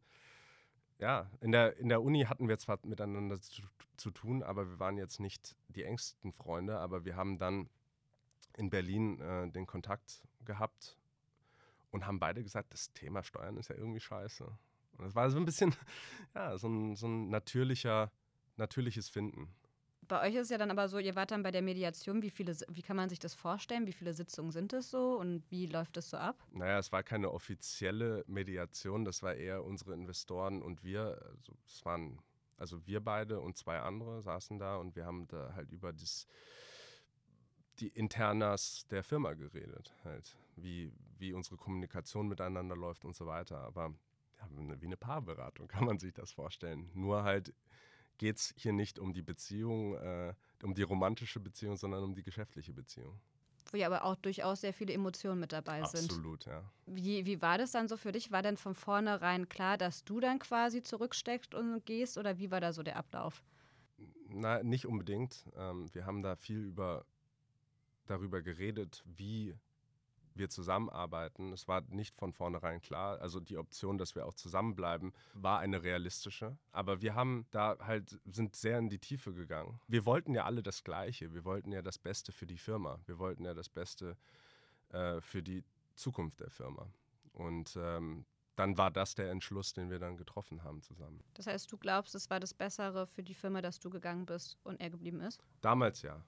ja, 0.97 1.29
in 1.41 1.51
der, 1.51 1.75
in 1.77 1.89
der 1.89 2.01
Uni 2.01 2.23
hatten 2.23 2.47
wir 2.47 2.57
zwar 2.57 2.79
miteinander 2.83 3.39
zu, 3.41 3.63
zu 3.97 4.11
tun, 4.11 4.43
aber 4.43 4.69
wir 4.69 4.79
waren 4.79 4.97
jetzt 4.97 5.19
nicht 5.19 5.57
die 5.67 5.83
engsten 5.83 6.31
Freunde, 6.31 6.79
aber 6.79 7.03
wir 7.03 7.17
haben 7.17 7.37
dann 7.37 7.69
in 8.55 8.69
Berlin 8.69 9.19
äh, 9.19 9.49
den 9.49 9.67
Kontakt 9.67 10.23
gehabt 10.45 10.97
und 11.91 12.05
haben 12.05 12.19
beide 12.19 12.43
gesagt, 12.43 12.71
das 12.71 12.93
Thema 12.93 13.23
Steuern 13.23 13.57
ist 13.57 13.69
ja 13.69 13.75
irgendwie 13.75 13.99
scheiße. 13.99 14.49
Und 14.99 15.05
das 15.05 15.15
war 15.15 15.29
so 15.29 15.37
ein 15.37 15.45
bisschen, 15.45 15.73
ja, 16.35 16.57
so 16.57 16.67
ein, 16.67 16.95
so 16.95 17.07
ein 17.07 17.29
natürlicher, 17.29 18.11
natürliches 18.57 19.09
Finden. 19.09 19.53
Bei 20.09 20.27
euch 20.27 20.33
ist 20.33 20.45
es 20.45 20.49
ja 20.49 20.57
dann 20.57 20.71
aber 20.71 20.89
so, 20.89 20.97
ihr 20.97 21.15
wart 21.15 21.29
dann 21.29 21.43
bei 21.43 21.51
der 21.51 21.61
Mediation. 21.61 22.23
Wie 22.23 22.31
viele, 22.31 22.57
wie 22.67 22.81
kann 22.81 22.95
man 22.95 23.09
sich 23.09 23.19
das 23.19 23.35
vorstellen? 23.35 23.85
Wie 23.85 23.93
viele 23.93 24.13
Sitzungen 24.13 24.51
sind 24.51 24.73
es 24.73 24.89
so 24.89 25.19
und 25.19 25.43
wie 25.51 25.67
läuft 25.67 25.97
das 25.97 26.09
so 26.09 26.17
ab? 26.17 26.43
Naja, 26.51 26.79
es 26.79 26.91
war 26.91 27.03
keine 27.03 27.31
offizielle 27.31 28.25
Mediation, 28.27 29.05
das 29.05 29.21
war 29.21 29.35
eher 29.35 29.63
unsere 29.63 29.93
Investoren 29.93 30.63
und 30.63 30.83
wir. 30.83 31.21
Also 31.29 31.53
es 31.67 31.85
waren, 31.85 32.19
also 32.57 32.85
wir 32.87 33.01
beide 33.01 33.39
und 33.39 33.55
zwei 33.55 33.79
andere 33.79 34.23
saßen 34.23 34.57
da 34.57 34.77
und 34.77 34.95
wir 34.95 35.05
haben 35.05 35.27
da 35.27 35.53
halt 35.53 35.71
über 35.71 35.93
das, 35.93 36.25
die 37.79 37.89
Internas 37.89 38.87
der 38.89 39.03
Firma 39.03 39.35
geredet, 39.35 39.93
halt, 40.03 40.35
wie, 40.55 40.91
wie 41.19 41.33
unsere 41.33 41.57
Kommunikation 41.57 42.27
miteinander 42.27 42.75
läuft 42.75 43.05
und 43.05 43.15
so 43.15 43.27
weiter. 43.27 43.59
Aber 43.59 43.93
wie 44.51 44.85
eine 44.85 44.97
Paarberatung 44.97 45.67
kann 45.67 45.85
man 45.85 45.99
sich 45.99 46.13
das 46.13 46.31
vorstellen. 46.31 46.89
Nur 46.93 47.23
halt 47.23 47.53
geht 48.17 48.37
es 48.37 48.53
hier 48.57 48.73
nicht 48.73 48.99
um 48.99 49.13
die 49.13 49.21
Beziehung, 49.21 49.95
äh, 49.95 50.33
um 50.63 50.73
die 50.73 50.83
romantische 50.83 51.39
Beziehung, 51.39 51.77
sondern 51.77 52.03
um 52.03 52.13
die 52.13 52.23
geschäftliche 52.23 52.73
Beziehung. 52.73 53.19
Wo 53.71 53.77
ja 53.77 53.87
aber 53.87 54.03
auch 54.03 54.15
durchaus 54.15 54.61
sehr 54.61 54.73
viele 54.73 54.93
Emotionen 54.93 55.39
mit 55.39 55.53
dabei 55.53 55.81
Absolut, 55.81 56.09
sind. 56.09 56.11
Absolut, 56.11 56.45
ja. 56.45 56.71
Wie, 56.85 57.25
wie 57.25 57.41
war 57.41 57.57
das 57.57 57.71
dann 57.71 57.87
so 57.87 57.97
für 57.97 58.11
dich? 58.11 58.31
War 58.31 58.41
denn 58.41 58.57
von 58.57 58.73
vornherein 58.73 59.47
klar, 59.47 59.77
dass 59.77 60.03
du 60.03 60.19
dann 60.19 60.39
quasi 60.39 60.81
zurücksteckst 60.81 61.53
und 61.53 61.85
gehst 61.85 62.17
oder 62.17 62.39
wie 62.39 62.51
war 62.51 62.61
da 62.61 62.73
so 62.73 62.83
der 62.83 62.97
Ablauf? 62.97 63.43
Na, 64.27 64.63
nicht 64.63 64.85
unbedingt. 64.85 65.45
Ähm, 65.55 65.87
wir 65.93 66.05
haben 66.05 66.23
da 66.23 66.35
viel 66.35 66.63
über, 66.63 67.05
darüber 68.05 68.41
geredet, 68.41 69.03
wie 69.05 69.55
wir 70.39 70.49
zusammenarbeiten. 70.49 71.53
Es 71.53 71.67
war 71.67 71.81
nicht 71.89 72.15
von 72.15 72.33
vornherein 72.33 72.81
klar. 72.81 73.21
Also 73.21 73.39
die 73.39 73.57
Option, 73.57 73.97
dass 73.97 74.15
wir 74.15 74.25
auch 74.25 74.33
zusammenbleiben, 74.33 75.13
war 75.33 75.59
eine 75.59 75.83
realistische. 75.83 76.57
Aber 76.71 77.01
wir 77.01 77.13
haben 77.13 77.45
da 77.51 77.77
halt, 77.79 78.19
sind 78.25 78.55
sehr 78.55 78.79
in 78.79 78.89
die 78.89 78.99
Tiefe 78.99 79.33
gegangen. 79.33 79.79
Wir 79.87 80.05
wollten 80.05 80.33
ja 80.33 80.45
alle 80.45 80.63
das 80.63 80.83
Gleiche. 80.83 81.33
Wir 81.33 81.45
wollten 81.45 81.71
ja 81.71 81.81
das 81.81 81.99
Beste 81.99 82.31
für 82.31 82.47
die 82.47 82.57
Firma. 82.57 82.99
Wir 83.05 83.19
wollten 83.19 83.45
ja 83.45 83.53
das 83.53 83.69
Beste 83.69 84.17
äh, 84.89 85.21
für 85.21 85.43
die 85.43 85.63
Zukunft 85.95 86.39
der 86.39 86.49
Firma. 86.49 86.91
Und 87.33 87.77
ähm, 87.79 88.25
dann 88.55 88.77
war 88.77 88.91
das 88.91 89.15
der 89.15 89.31
Entschluss, 89.31 89.73
den 89.73 89.89
wir 89.89 89.99
dann 89.99 90.17
getroffen 90.17 90.63
haben 90.63 90.81
zusammen. 90.81 91.23
Das 91.33 91.47
heißt, 91.47 91.71
du 91.71 91.77
glaubst, 91.77 92.13
es 92.15 92.29
war 92.29 92.41
das 92.41 92.53
Bessere 92.53 93.07
für 93.07 93.23
die 93.23 93.33
Firma, 93.33 93.61
dass 93.61 93.79
du 93.79 93.89
gegangen 93.89 94.25
bist 94.25 94.57
und 94.63 94.81
er 94.81 94.89
geblieben 94.89 95.21
ist? 95.21 95.41
Damals 95.61 96.01
ja. 96.01 96.21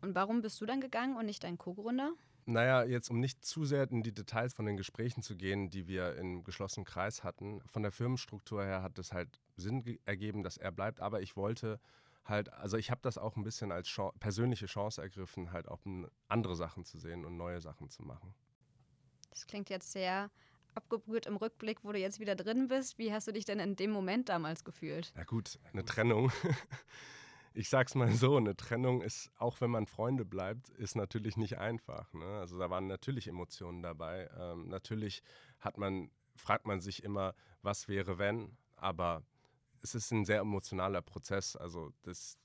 Und 0.00 0.14
warum 0.14 0.42
bist 0.42 0.60
du 0.60 0.66
dann 0.66 0.80
gegangen 0.80 1.16
und 1.16 1.26
nicht 1.26 1.44
dein 1.44 1.58
Co-Gründer? 1.58 2.12
Naja, 2.48 2.82
jetzt 2.82 3.10
um 3.10 3.20
nicht 3.20 3.44
zu 3.44 3.66
sehr 3.66 3.90
in 3.90 4.02
die 4.02 4.14
Details 4.14 4.54
von 4.54 4.64
den 4.64 4.78
Gesprächen 4.78 5.22
zu 5.22 5.36
gehen, 5.36 5.68
die 5.68 5.86
wir 5.86 6.16
im 6.16 6.44
geschlossenen 6.44 6.86
Kreis 6.86 7.22
hatten. 7.22 7.60
Von 7.66 7.82
der 7.82 7.92
Firmenstruktur 7.92 8.64
her 8.64 8.82
hat 8.82 8.98
es 8.98 9.12
halt 9.12 9.38
Sinn 9.56 9.98
ergeben, 10.06 10.42
dass 10.42 10.56
er 10.56 10.72
bleibt. 10.72 11.00
Aber 11.00 11.20
ich 11.20 11.36
wollte 11.36 11.78
halt, 12.24 12.50
also 12.54 12.78
ich 12.78 12.90
habe 12.90 13.02
das 13.02 13.18
auch 13.18 13.36
ein 13.36 13.44
bisschen 13.44 13.70
als 13.70 13.88
Chance, 13.88 14.16
persönliche 14.18 14.64
Chance 14.64 15.02
ergriffen, 15.02 15.52
halt 15.52 15.68
auch 15.68 15.80
andere 16.28 16.56
Sachen 16.56 16.86
zu 16.86 16.98
sehen 16.98 17.26
und 17.26 17.36
neue 17.36 17.60
Sachen 17.60 17.90
zu 17.90 18.02
machen. 18.02 18.34
Das 19.28 19.46
klingt 19.46 19.68
jetzt 19.68 19.92
sehr 19.92 20.30
abgebrüht 20.74 21.26
im 21.26 21.36
Rückblick, 21.36 21.84
wo 21.84 21.92
du 21.92 21.98
jetzt 21.98 22.18
wieder 22.18 22.34
drin 22.34 22.68
bist. 22.68 22.96
Wie 22.96 23.12
hast 23.12 23.28
du 23.28 23.32
dich 23.32 23.44
denn 23.44 23.60
in 23.60 23.76
dem 23.76 23.90
Moment 23.90 24.30
damals 24.30 24.64
gefühlt? 24.64 25.12
Na 25.16 25.24
gut, 25.24 25.58
eine 25.74 25.84
Trennung. 25.84 26.32
ich 27.58 27.68
sag's 27.70 27.96
mal 27.96 28.12
so, 28.12 28.36
eine 28.36 28.56
Trennung 28.56 29.02
ist, 29.02 29.32
auch 29.36 29.60
wenn 29.60 29.70
man 29.70 29.88
Freunde 29.88 30.24
bleibt, 30.24 30.68
ist 30.70 30.94
natürlich 30.94 31.36
nicht 31.36 31.58
einfach. 31.58 32.12
Ne? 32.12 32.24
Also 32.24 32.56
da 32.56 32.70
waren 32.70 32.86
natürlich 32.86 33.26
Emotionen 33.26 33.82
dabei. 33.82 34.30
Ähm, 34.38 34.68
natürlich 34.68 35.24
hat 35.58 35.76
man, 35.76 36.12
fragt 36.36 36.66
man 36.66 36.80
sich 36.80 37.02
immer, 37.02 37.34
was 37.62 37.88
wäre 37.88 38.16
wenn, 38.18 38.56
aber 38.76 39.24
es 39.82 39.96
ist 39.96 40.12
ein 40.12 40.24
sehr 40.24 40.38
emotionaler 40.38 41.02
Prozess. 41.02 41.56
Also 41.56 41.92
das, 42.02 42.38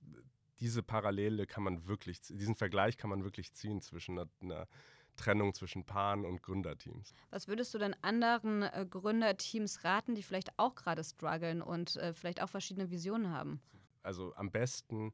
diese 0.60 0.82
Parallele 0.82 1.46
kann 1.46 1.62
man 1.62 1.86
wirklich, 1.86 2.20
diesen 2.22 2.56
Vergleich 2.56 2.98
kann 2.98 3.12
man 3.12 3.24
wirklich 3.24 3.54
ziehen 3.54 3.82
zwischen 3.82 4.18
einer, 4.18 4.30
einer 4.42 4.68
Trennung 5.16 5.54
zwischen 5.54 5.86
Paaren 5.86 6.26
und 6.26 6.42
Gründerteams. 6.42 7.14
Was 7.30 7.48
würdest 7.48 7.72
du 7.76 7.78
denn 7.78 7.96
anderen 8.02 8.64
äh, 8.64 8.88
Gründerteams 8.90 9.84
raten, 9.84 10.16
die 10.16 10.24
vielleicht 10.24 10.58
auch 10.58 10.74
gerade 10.74 11.04
strugglen 11.04 11.62
und 11.62 11.98
äh, 11.98 12.16
vielleicht 12.16 12.42
auch 12.42 12.50
verschiedene 12.50 12.90
Visionen 12.90 13.30
haben? 13.30 13.62
Also 14.04 14.36
am 14.36 14.52
besten 14.52 15.14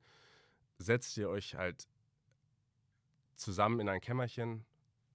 setzt 0.77 1.17
ihr 1.17 1.29
euch 1.29 1.55
halt 1.55 1.88
zusammen 3.36 3.79
in 3.79 3.89
ein 3.89 4.01
Kämmerchen, 4.01 4.65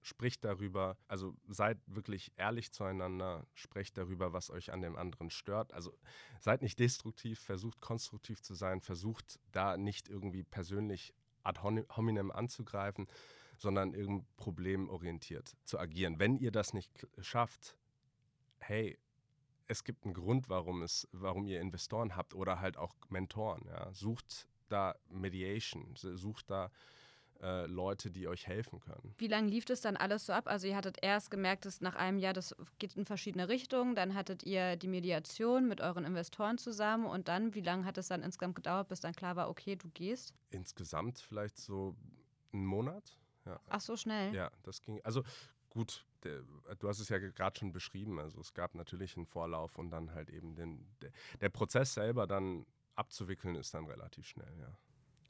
spricht 0.01 0.43
darüber, 0.45 0.97
also 1.07 1.35
seid 1.47 1.79
wirklich 1.87 2.31
ehrlich 2.37 2.71
zueinander, 2.71 3.47
sprecht 3.53 3.97
darüber, 3.97 4.33
was 4.33 4.51
euch 4.51 4.71
an 4.71 4.81
dem 4.81 4.95
anderen 4.95 5.29
stört. 5.29 5.73
Also 5.73 5.97
seid 6.39 6.61
nicht 6.61 6.79
destruktiv, 6.79 7.39
versucht 7.39 7.81
konstruktiv 7.81 8.41
zu 8.41 8.53
sein, 8.53 8.81
versucht 8.81 9.39
da 9.51 9.77
nicht 9.77 10.07
irgendwie 10.07 10.43
persönlich 10.43 11.13
ad 11.43 11.61
hominem 11.61 12.31
anzugreifen, 12.31 13.07
sondern 13.57 13.93
irgendwie 13.93 14.25
problemorientiert 14.37 15.55
zu 15.63 15.79
agieren. 15.79 16.19
Wenn 16.19 16.37
ihr 16.37 16.51
das 16.51 16.73
nicht 16.73 17.07
schafft, 17.21 17.77
hey, 18.59 18.99
es 19.67 19.83
gibt 19.83 20.05
einen 20.05 20.13
Grund, 20.13 20.49
warum, 20.49 20.81
es, 20.81 21.07
warum 21.11 21.47
ihr 21.47 21.61
Investoren 21.61 22.15
habt 22.15 22.33
oder 22.33 22.59
halt 22.59 22.77
auch 22.77 22.95
Mentoren. 23.09 23.65
Ja. 23.67 23.91
Sucht 23.93 24.47
da 24.69 24.95
Mediation, 25.09 25.95
sucht 25.95 26.49
da 26.49 26.71
äh, 27.41 27.65
Leute, 27.65 28.11
die 28.11 28.27
euch 28.27 28.47
helfen 28.47 28.79
können. 28.79 29.13
Wie 29.17 29.27
lange 29.27 29.49
lief 29.49 29.65
das 29.65 29.81
dann 29.81 29.97
alles 29.97 30.25
so 30.25 30.33
ab? 30.33 30.47
Also 30.47 30.67
ihr 30.67 30.75
hattet 30.75 30.97
erst 31.01 31.29
gemerkt, 31.29 31.65
dass 31.65 31.81
nach 31.81 31.95
einem 31.95 32.17
Jahr 32.17 32.33
das 32.33 32.55
geht 32.79 32.95
in 32.95 33.05
verschiedene 33.05 33.49
Richtungen, 33.49 33.95
dann 33.95 34.15
hattet 34.15 34.43
ihr 34.43 34.75
die 34.77 34.87
Mediation 34.87 35.67
mit 35.67 35.81
euren 35.81 36.05
Investoren 36.05 36.57
zusammen 36.57 37.05
und 37.05 37.27
dann, 37.27 37.53
wie 37.53 37.61
lange 37.61 37.85
hat 37.85 37.97
es 37.97 38.07
dann 38.07 38.23
insgesamt 38.23 38.55
gedauert, 38.55 38.87
bis 38.87 39.01
dann 39.01 39.13
klar 39.13 39.35
war, 39.35 39.49
okay, 39.49 39.75
du 39.75 39.89
gehst? 39.89 40.33
Insgesamt 40.49 41.19
vielleicht 41.19 41.57
so 41.57 41.95
einen 42.53 42.65
Monat. 42.65 43.17
Ja. 43.45 43.59
Ach 43.69 43.81
so 43.81 43.95
schnell? 43.95 44.33
Ja, 44.33 44.49
das 44.63 44.81
ging. 44.81 44.99
Also 45.03 45.23
gut, 45.69 46.05
der, 46.25 46.41
du 46.79 46.87
hast 46.87 46.99
es 46.99 47.09
ja 47.09 47.19
gerade 47.19 47.57
schon 47.57 47.71
beschrieben. 47.71 48.19
Also 48.19 48.39
es 48.41 48.53
gab 48.53 48.75
natürlich 48.75 49.15
einen 49.15 49.25
Vorlauf 49.25 49.77
und 49.77 49.91
dann 49.91 50.13
halt 50.13 50.29
eben 50.29 50.55
den, 50.55 50.85
der, 51.01 51.11
der 51.41 51.49
Prozess 51.49 51.93
selber 51.93 52.27
dann 52.27 52.65
abzuwickeln 52.95 53.55
ist 53.55 53.73
dann 53.73 53.85
relativ 53.85 54.27
schnell, 54.27 54.57
ja. 54.59 54.77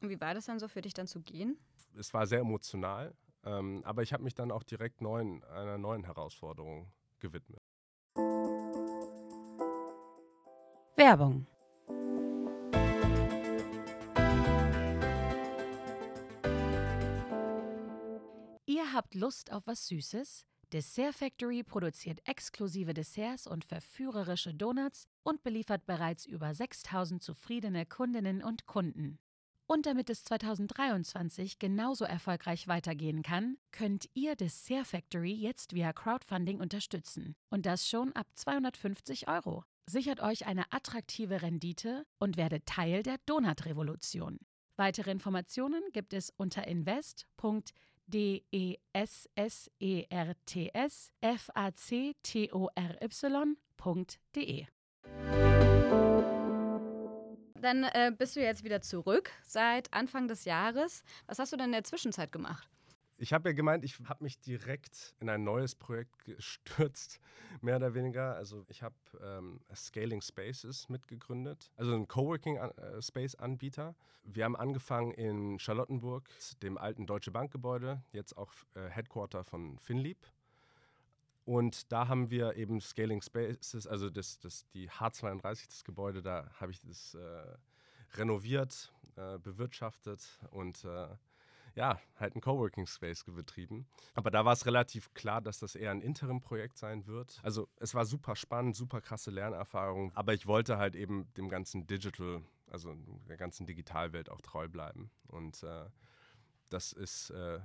Und 0.02 0.10
wie 0.10 0.20
war 0.22 0.34
das 0.34 0.46
dann 0.46 0.60
so 0.60 0.68
für 0.68 0.82
dich 0.82 0.94
dann 0.94 1.08
zu 1.08 1.22
gehen? 1.22 1.58
Es 1.98 2.14
war 2.14 2.28
sehr 2.28 2.40
emotional, 2.40 3.16
ähm, 3.44 3.82
aber 3.86 4.04
ich 4.04 4.14
habe 4.14 4.24
mich 4.24 4.36
dann 4.36 4.52
auch 4.52 4.64
direkt 4.64 5.02
neuen, 5.02 5.44
einer 5.46 5.78
neuen 5.78 6.04
Herausforderung 6.04 6.92
gewidmet. 7.20 7.62
Werbung 10.96 11.48
Ihr 18.68 18.94
habt 18.94 19.16
Lust 19.16 19.52
auf 19.52 19.68
was 19.68 19.88
Süßes? 19.88 20.46
Dessert 20.76 21.16
Factory 21.16 21.64
produziert 21.64 22.20
exklusive 22.28 22.94
Desserts 22.94 23.48
und 23.48 23.64
verführerische 23.64 24.54
Donuts 24.54 25.08
und 25.24 25.42
beliefert 25.42 25.86
bereits 25.86 26.26
über 26.26 26.54
6000 26.54 27.24
zufriedene 27.24 27.86
Kundinnen 27.86 28.44
und 28.44 28.66
Kunden. 28.66 29.18
Und 29.68 29.86
damit 29.86 30.10
es 30.10 30.26
2023 30.26 31.60
genauso 31.60 32.04
erfolgreich 32.04 32.68
weitergehen 32.68 33.24
kann, 33.24 33.56
könnt 33.72 34.10
ihr 34.16 34.36
Dessert 34.36 34.88
Factory 34.88 35.32
jetzt 35.32 35.74
via 35.74 35.94
Crowdfunding 35.94 36.60
unterstützen. 36.60 37.38
Und 37.50 37.66
das 37.66 37.88
schon 37.88 38.12
ab 38.12 38.28
250 38.34 39.30
Euro. 39.30 39.64
Sichert 39.86 40.20
euch 40.20 40.46
eine 40.46 40.74
attraktive 40.74 41.42
Rendite 41.42 42.06
und 42.20 42.36
werdet 42.36 42.66
Teil 42.66 43.02
der 43.02 43.16
Donut-Revolution. 43.26 44.40
Weitere 44.76 45.12
Informationen 45.12 45.84
gibt 45.94 46.12
es 46.12 46.32
unter 46.36 46.68
invest.de 46.68 47.64
D-E-S-S-E-R-T-S 48.08 48.82
F-A-C-T-O-R-Y.de. 51.22 52.06
Dann 57.62 57.84
äh, 57.84 58.12
bist 58.16 58.36
du 58.36 58.42
jetzt 58.42 58.64
wieder 58.64 58.82
zurück 58.82 59.32
seit 59.44 59.92
Anfang 59.94 60.28
des 60.28 60.46
Jahres. 60.46 61.04
Was 61.26 61.40
hast 61.40 61.52
du 61.52 61.58
denn 61.58 61.66
in 61.68 61.72
der 61.72 61.84
Zwischenzeit 61.84 62.32
gemacht? 62.32 62.70
Ich 63.18 63.32
habe 63.32 63.50
ja 63.50 63.54
gemeint, 63.54 63.86
ich 63.86 63.98
habe 64.10 64.24
mich 64.26 64.40
direkt 64.42 65.16
in 65.20 65.30
ein 65.30 65.46
neues 65.46 65.74
Projekt 65.74 66.26
gestürzt, 66.26 67.22
mehr 67.62 67.78
oder 67.78 67.94
weniger. 67.94 68.36
Also 68.36 68.66
ich 68.68 68.84
habe 68.84 68.96
ähm, 69.22 69.62
Scaling 69.74 70.22
Spaces 70.22 70.90
mitgegründet, 70.90 71.72
also 71.78 71.94
ein 71.94 72.10
Coworking 72.10 72.58
äh, 72.58 73.02
Space 73.02 73.36
Anbieter. 73.36 73.96
Wir 74.24 74.44
haben 74.44 74.58
angefangen 74.58 75.12
in 75.12 75.60
Charlottenburg, 75.60 76.28
dem 76.62 76.78
alten 76.78 77.06
Deutsche 77.06 77.32
Bank 77.32 77.52
Gebäude, 77.52 78.04
jetzt 78.12 78.36
auch 78.38 78.52
äh, 78.74 78.90
Headquarter 78.90 79.46
von 79.46 79.80
Finlieb. 79.80 80.18
Und 81.46 81.92
da 81.94 82.10
haben 82.10 82.32
wir 82.32 82.56
eben 82.58 82.82
Scaling 82.82 83.22
Spaces, 83.22 83.88
also 83.88 84.10
das, 84.10 84.40
das, 84.40 84.68
die 84.74 84.90
H32, 84.90 85.68
das 85.70 85.84
Gebäude, 85.84 86.22
da 86.22 86.50
habe 86.60 86.72
ich 86.72 86.82
das 86.82 87.14
äh, 87.14 88.18
renoviert, 88.18 88.92
äh, 89.16 89.38
bewirtschaftet 89.38 90.28
und 90.50 90.84
äh, 90.84 91.08
ja, 91.76 92.00
halt 92.16 92.36
ein 92.36 92.42
Coworking 92.42 92.88
Space 92.88 93.24
betrieben. 93.26 93.86
Aber 94.14 94.32
da 94.32 94.46
war 94.46 94.54
es 94.54 94.66
relativ 94.66 95.14
klar, 95.14 95.42
dass 95.42 95.60
das 95.60 95.76
eher 95.76 95.92
ein 95.92 96.02
Interim-Projekt 96.02 96.78
sein 96.78 97.06
wird. 97.06 97.40
Also 97.44 97.68
es 97.78 97.94
war 97.94 98.06
super 98.06 98.36
spannend, 98.36 98.76
super 98.76 99.02
krasse 99.02 99.32
Lernerfahrung, 99.32 100.12
aber 100.16 100.34
ich 100.34 100.48
wollte 100.48 100.78
halt 100.78 100.96
eben 100.96 101.32
dem 101.36 101.50
ganzen 101.50 101.86
Digital, 101.86 102.42
also 102.72 102.96
der 103.28 103.38
ganzen 103.38 103.66
Digitalwelt 103.66 104.30
auch 104.30 104.42
treu 104.42 104.68
bleiben. 104.68 105.12
Und 105.28 105.64
äh, 105.64 105.86
das 106.70 106.94
ist, 106.94 107.30
äh, 107.32 107.60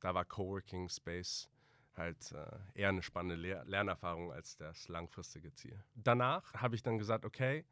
da 0.00 0.14
war 0.14 0.24
Coworking 0.24 0.88
Space 0.88 1.48
halt 1.96 2.32
äh, 2.32 2.80
eher 2.80 2.90
eine 2.90 3.02
spannende 3.02 3.36
Lehr 3.36 3.64
Lernerfahrung 3.64 4.32
als 4.32 4.56
das 4.56 4.88
langfristige 4.88 5.52
Ziel. 5.54 5.82
Danach 5.94 6.52
habe 6.54 6.74
ich 6.74 6.82
dann 6.82 6.98
gesagt, 6.98 7.24
okay, 7.24 7.64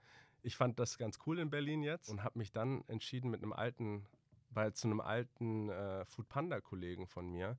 ich 0.43 0.57
fand 0.57 0.79
das 0.79 0.99
ganz 0.99 1.19
cool 1.27 1.39
in 1.39 1.51
Berlin 1.51 1.83
jetzt 1.83 2.11
und 2.11 2.23
habe 2.23 2.39
mich 2.39 2.53
dann 2.53 2.85
entschieden, 2.89 3.31
mit 3.31 3.43
einem 3.43 3.53
alten 3.53 4.07
bei 4.55 4.71
zu 4.71 4.89
einem 4.89 5.01
alten 5.01 5.69
äh, 5.69 6.05
Food 6.05 6.29
Panda-Kollegen 6.29 7.07
von 7.07 7.29
mir, 7.29 7.59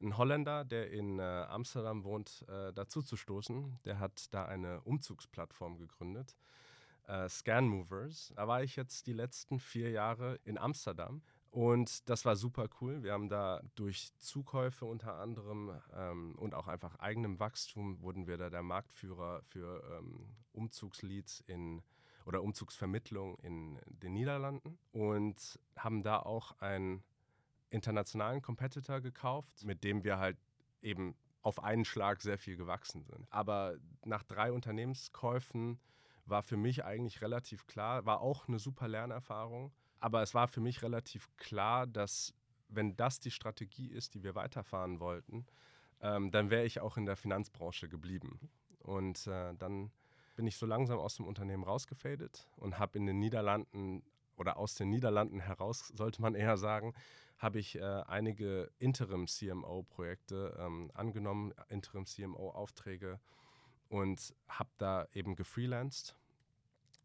ein 0.00 0.16
Holländer, 0.16 0.64
der 0.64 0.90
in 0.90 1.18
äh, 1.18 1.22
Amsterdam 1.22 2.04
wohnt, 2.04 2.44
äh, 2.48 2.72
dazu 2.72 3.02
zu 3.02 3.16
stoßen. 3.16 3.78
Der 3.84 3.98
hat 3.98 4.32
da 4.32 4.44
eine 4.44 4.80
Umzugsplattform 4.82 5.76
gegründet, 5.78 6.36
äh, 7.06 7.28
Scan 7.28 7.62
Movers. 7.62 8.32
Da 8.36 8.46
war 8.46 8.62
ich 8.62 8.76
jetzt 8.76 9.06
die 9.06 9.12
letzten 9.12 9.58
vier 9.58 9.90
Jahre 9.90 10.38
in 10.44 10.56
Amsterdam. 10.56 11.22
Und 11.50 12.08
das 12.08 12.24
war 12.24 12.36
super 12.36 12.68
cool. 12.80 13.02
Wir 13.02 13.12
haben 13.12 13.28
da 13.28 13.62
durch 13.74 14.12
Zukäufe 14.18 14.84
unter 14.84 15.14
anderem 15.14 15.72
ähm, 15.94 16.34
und 16.36 16.54
auch 16.54 16.68
einfach 16.68 16.96
eigenem 16.96 17.40
Wachstum 17.40 18.00
wurden 18.02 18.26
wir 18.26 18.36
da 18.36 18.50
der 18.50 18.62
Marktführer 18.62 19.42
für 19.42 19.82
ähm, 19.98 20.28
Umzugsleads 20.52 21.42
in 21.46 21.82
oder 22.28 22.42
Umzugsvermittlung 22.42 23.38
in 23.38 23.80
den 23.86 24.12
Niederlanden 24.12 24.78
und 24.92 25.58
haben 25.76 26.02
da 26.02 26.18
auch 26.18 26.60
einen 26.60 27.02
internationalen 27.70 28.42
Competitor 28.42 29.00
gekauft, 29.00 29.64
mit 29.64 29.82
dem 29.82 30.04
wir 30.04 30.18
halt 30.18 30.36
eben 30.82 31.16
auf 31.40 31.64
einen 31.64 31.86
Schlag 31.86 32.20
sehr 32.20 32.36
viel 32.36 32.56
gewachsen 32.56 33.02
sind. 33.02 33.26
Aber 33.30 33.76
nach 34.04 34.24
drei 34.24 34.52
Unternehmenskäufen 34.52 35.80
war 36.26 36.42
für 36.42 36.58
mich 36.58 36.84
eigentlich 36.84 37.22
relativ 37.22 37.66
klar, 37.66 38.04
war 38.04 38.20
auch 38.20 38.46
eine 38.46 38.58
super 38.58 38.88
Lernerfahrung, 38.88 39.72
aber 39.98 40.22
es 40.22 40.34
war 40.34 40.48
für 40.48 40.60
mich 40.60 40.82
relativ 40.82 41.34
klar, 41.38 41.86
dass 41.86 42.34
wenn 42.68 42.94
das 42.94 43.20
die 43.20 43.30
Strategie 43.30 43.88
ist, 43.88 44.12
die 44.12 44.22
wir 44.22 44.34
weiterfahren 44.34 45.00
wollten, 45.00 45.46
ähm, 46.02 46.30
dann 46.30 46.50
wäre 46.50 46.66
ich 46.66 46.80
auch 46.80 46.98
in 46.98 47.06
der 47.06 47.16
Finanzbranche 47.16 47.88
geblieben. 47.88 48.38
Und 48.80 49.26
äh, 49.26 49.54
dann 49.54 49.90
bin 50.38 50.46
ich 50.46 50.56
so 50.56 50.66
langsam 50.66 51.00
aus 51.00 51.16
dem 51.16 51.26
Unternehmen 51.26 51.64
rausgefadet 51.64 52.48
und 52.54 52.78
habe 52.78 52.96
in 52.96 53.06
den 53.06 53.18
Niederlanden 53.18 54.04
oder 54.36 54.56
aus 54.56 54.76
den 54.76 54.88
Niederlanden 54.88 55.40
heraus, 55.40 55.88
sollte 55.96 56.22
man 56.22 56.36
eher 56.36 56.56
sagen, 56.56 56.94
habe 57.38 57.58
ich 57.58 57.74
äh, 57.74 57.82
einige 57.82 58.70
Interim-CMO-Projekte 58.78 60.56
ähm, 60.60 60.92
angenommen, 60.94 61.52
Interim-CMO-Aufträge 61.70 63.18
und 63.88 64.32
habe 64.46 64.70
da 64.78 65.08
eben 65.12 65.34
gefreelanced 65.34 66.14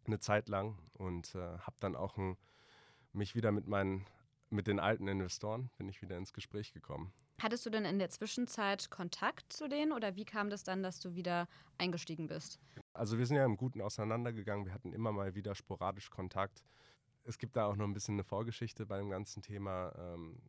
eine 0.06 0.20
Zeit 0.20 0.48
lang 0.48 0.78
und 0.94 1.34
äh, 1.34 1.58
habe 1.58 1.78
dann 1.80 1.96
auch 1.96 2.18
ein, 2.18 2.38
mich 3.14 3.34
wieder 3.34 3.52
mit 3.52 3.68
meinen 3.68 4.06
mit 4.52 4.68
den 4.68 4.80
alten 4.80 5.08
Investoren 5.08 5.72
bin 5.80 5.90
ich 5.90 6.04
wieder 6.04 6.18
ins 6.18 6.34
Gespräch 6.34 6.72
gekommen. 6.72 7.12
Hattest 7.44 7.66
du 7.66 7.70
denn 7.70 7.84
in 7.84 8.00
der 8.00 8.10
Zwischenzeit 8.10 8.90
Kontakt 8.90 9.52
zu 9.52 9.68
denen 9.68 9.92
oder 9.92 10.16
wie 10.16 10.24
kam 10.24 10.50
das 10.50 10.64
dann, 10.64 10.82
dass 10.82 11.02
du 11.02 11.14
wieder 11.14 11.50
eingestiegen 11.78 12.28
bist? 12.28 12.58
Also 12.94 13.18
wir 13.18 13.26
sind 13.26 13.36
ja 13.36 13.44
im 13.44 13.58
Guten 13.58 13.82
auseinandergegangen. 13.82 14.66
Wir 14.66 14.74
hatten 14.74 14.94
immer 14.94 15.12
mal 15.12 15.36
wieder 15.36 15.54
sporadisch 15.54 16.10
Kontakt. 16.10 16.64
Es 17.26 17.38
gibt 17.38 17.58
da 17.58 17.66
auch 17.66 17.76
noch 17.76 17.84
ein 17.84 17.92
bisschen 17.92 18.16
eine 18.16 18.24
Vorgeschichte 18.24 18.86
bei 18.86 18.98
dem 18.98 19.10
ganzen 19.10 19.44
Thema 19.44 19.92
ähm, 19.98 20.42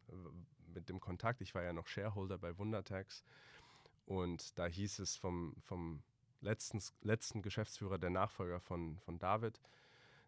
mit 0.72 0.88
dem 0.88 1.00
Kontakt. 1.00 1.40
Ich 1.40 1.52
war 1.56 1.64
ja 1.64 1.72
noch 1.72 1.88
Shareholder 1.88 2.38
bei 2.38 2.56
Wundertax 2.58 3.24
und 4.06 4.56
da 4.56 4.66
hieß 4.66 5.00
es 5.00 5.16
vom, 5.16 5.56
vom 5.62 6.04
letzten, 6.42 6.80
letzten 7.00 7.42
Geschäftsführer, 7.42 7.98
der 7.98 8.10
Nachfolger 8.10 8.60
von, 8.60 8.98
von 9.00 9.18
David, 9.18 9.60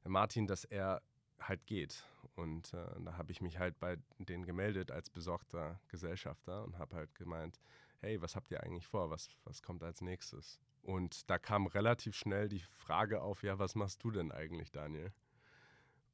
Martin, 0.03 0.49
dass 0.49 0.65
er 0.65 1.01
halt 1.41 1.67
geht. 1.67 2.05
Und 2.35 2.73
äh, 2.75 2.87
da 3.05 3.17
habe 3.17 3.33
ich 3.33 3.41
mich 3.41 3.59
halt 3.59 3.79
bei 3.81 3.97
denen 4.19 4.45
gemeldet 4.45 4.91
als 4.91 5.11
besorgter 5.11 5.81
Gesellschafter 5.89 6.65
und 6.65 6.79
habe 6.79 6.97
halt 6.97 7.15
gemeint, 7.15 7.61
hey, 8.01 8.21
was 8.21 8.37
habt 8.37 8.51
ihr 8.51 8.63
eigentlich 8.63 8.87
vor? 8.87 9.11
Was, 9.11 9.29
was 9.45 9.63
kommt 9.63 9.83
als 9.83 10.01
nächstes? 10.01 10.61
Und 10.83 11.29
da 11.31 11.39
kam 11.39 11.67
relativ 11.67 12.15
schnell 12.15 12.49
die 12.49 12.61
Frage 12.61 13.21
auf, 13.23 13.43
ja, 13.43 13.59
was 13.59 13.75
machst 13.75 14.05
du 14.05 14.11
denn 14.11 14.31
eigentlich, 14.31 14.71
Daniel? 14.71 15.13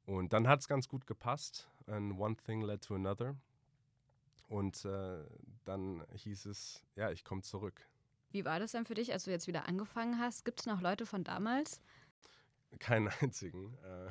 Und 0.05 0.33
dann 0.33 0.47
hat 0.47 0.59
es 0.59 0.67
ganz 0.67 0.87
gut 0.87 1.05
gepasst. 1.05 1.69
And 1.85 2.17
one 2.17 2.35
thing 2.35 2.61
led 2.61 2.83
to 2.83 2.95
another. 2.95 3.35
Und 4.47 4.85
äh, 4.85 5.23
dann 5.65 6.05
hieß 6.13 6.45
es, 6.45 6.83
ja, 6.95 7.11
ich 7.11 7.23
komme 7.23 7.41
zurück. 7.41 7.87
Wie 8.31 8.45
war 8.45 8.59
das 8.59 8.71
denn 8.71 8.85
für 8.85 8.95
dich, 8.95 9.13
als 9.13 9.25
du 9.25 9.31
jetzt 9.31 9.47
wieder 9.47 9.67
angefangen 9.67 10.19
hast? 10.19 10.43
Gibt 10.43 10.61
es 10.61 10.65
noch 10.65 10.81
Leute 10.81 11.05
von 11.05 11.23
damals? 11.23 11.81
Keinen 12.79 13.09
einzigen. 13.21 13.77
Äh, 13.83 14.09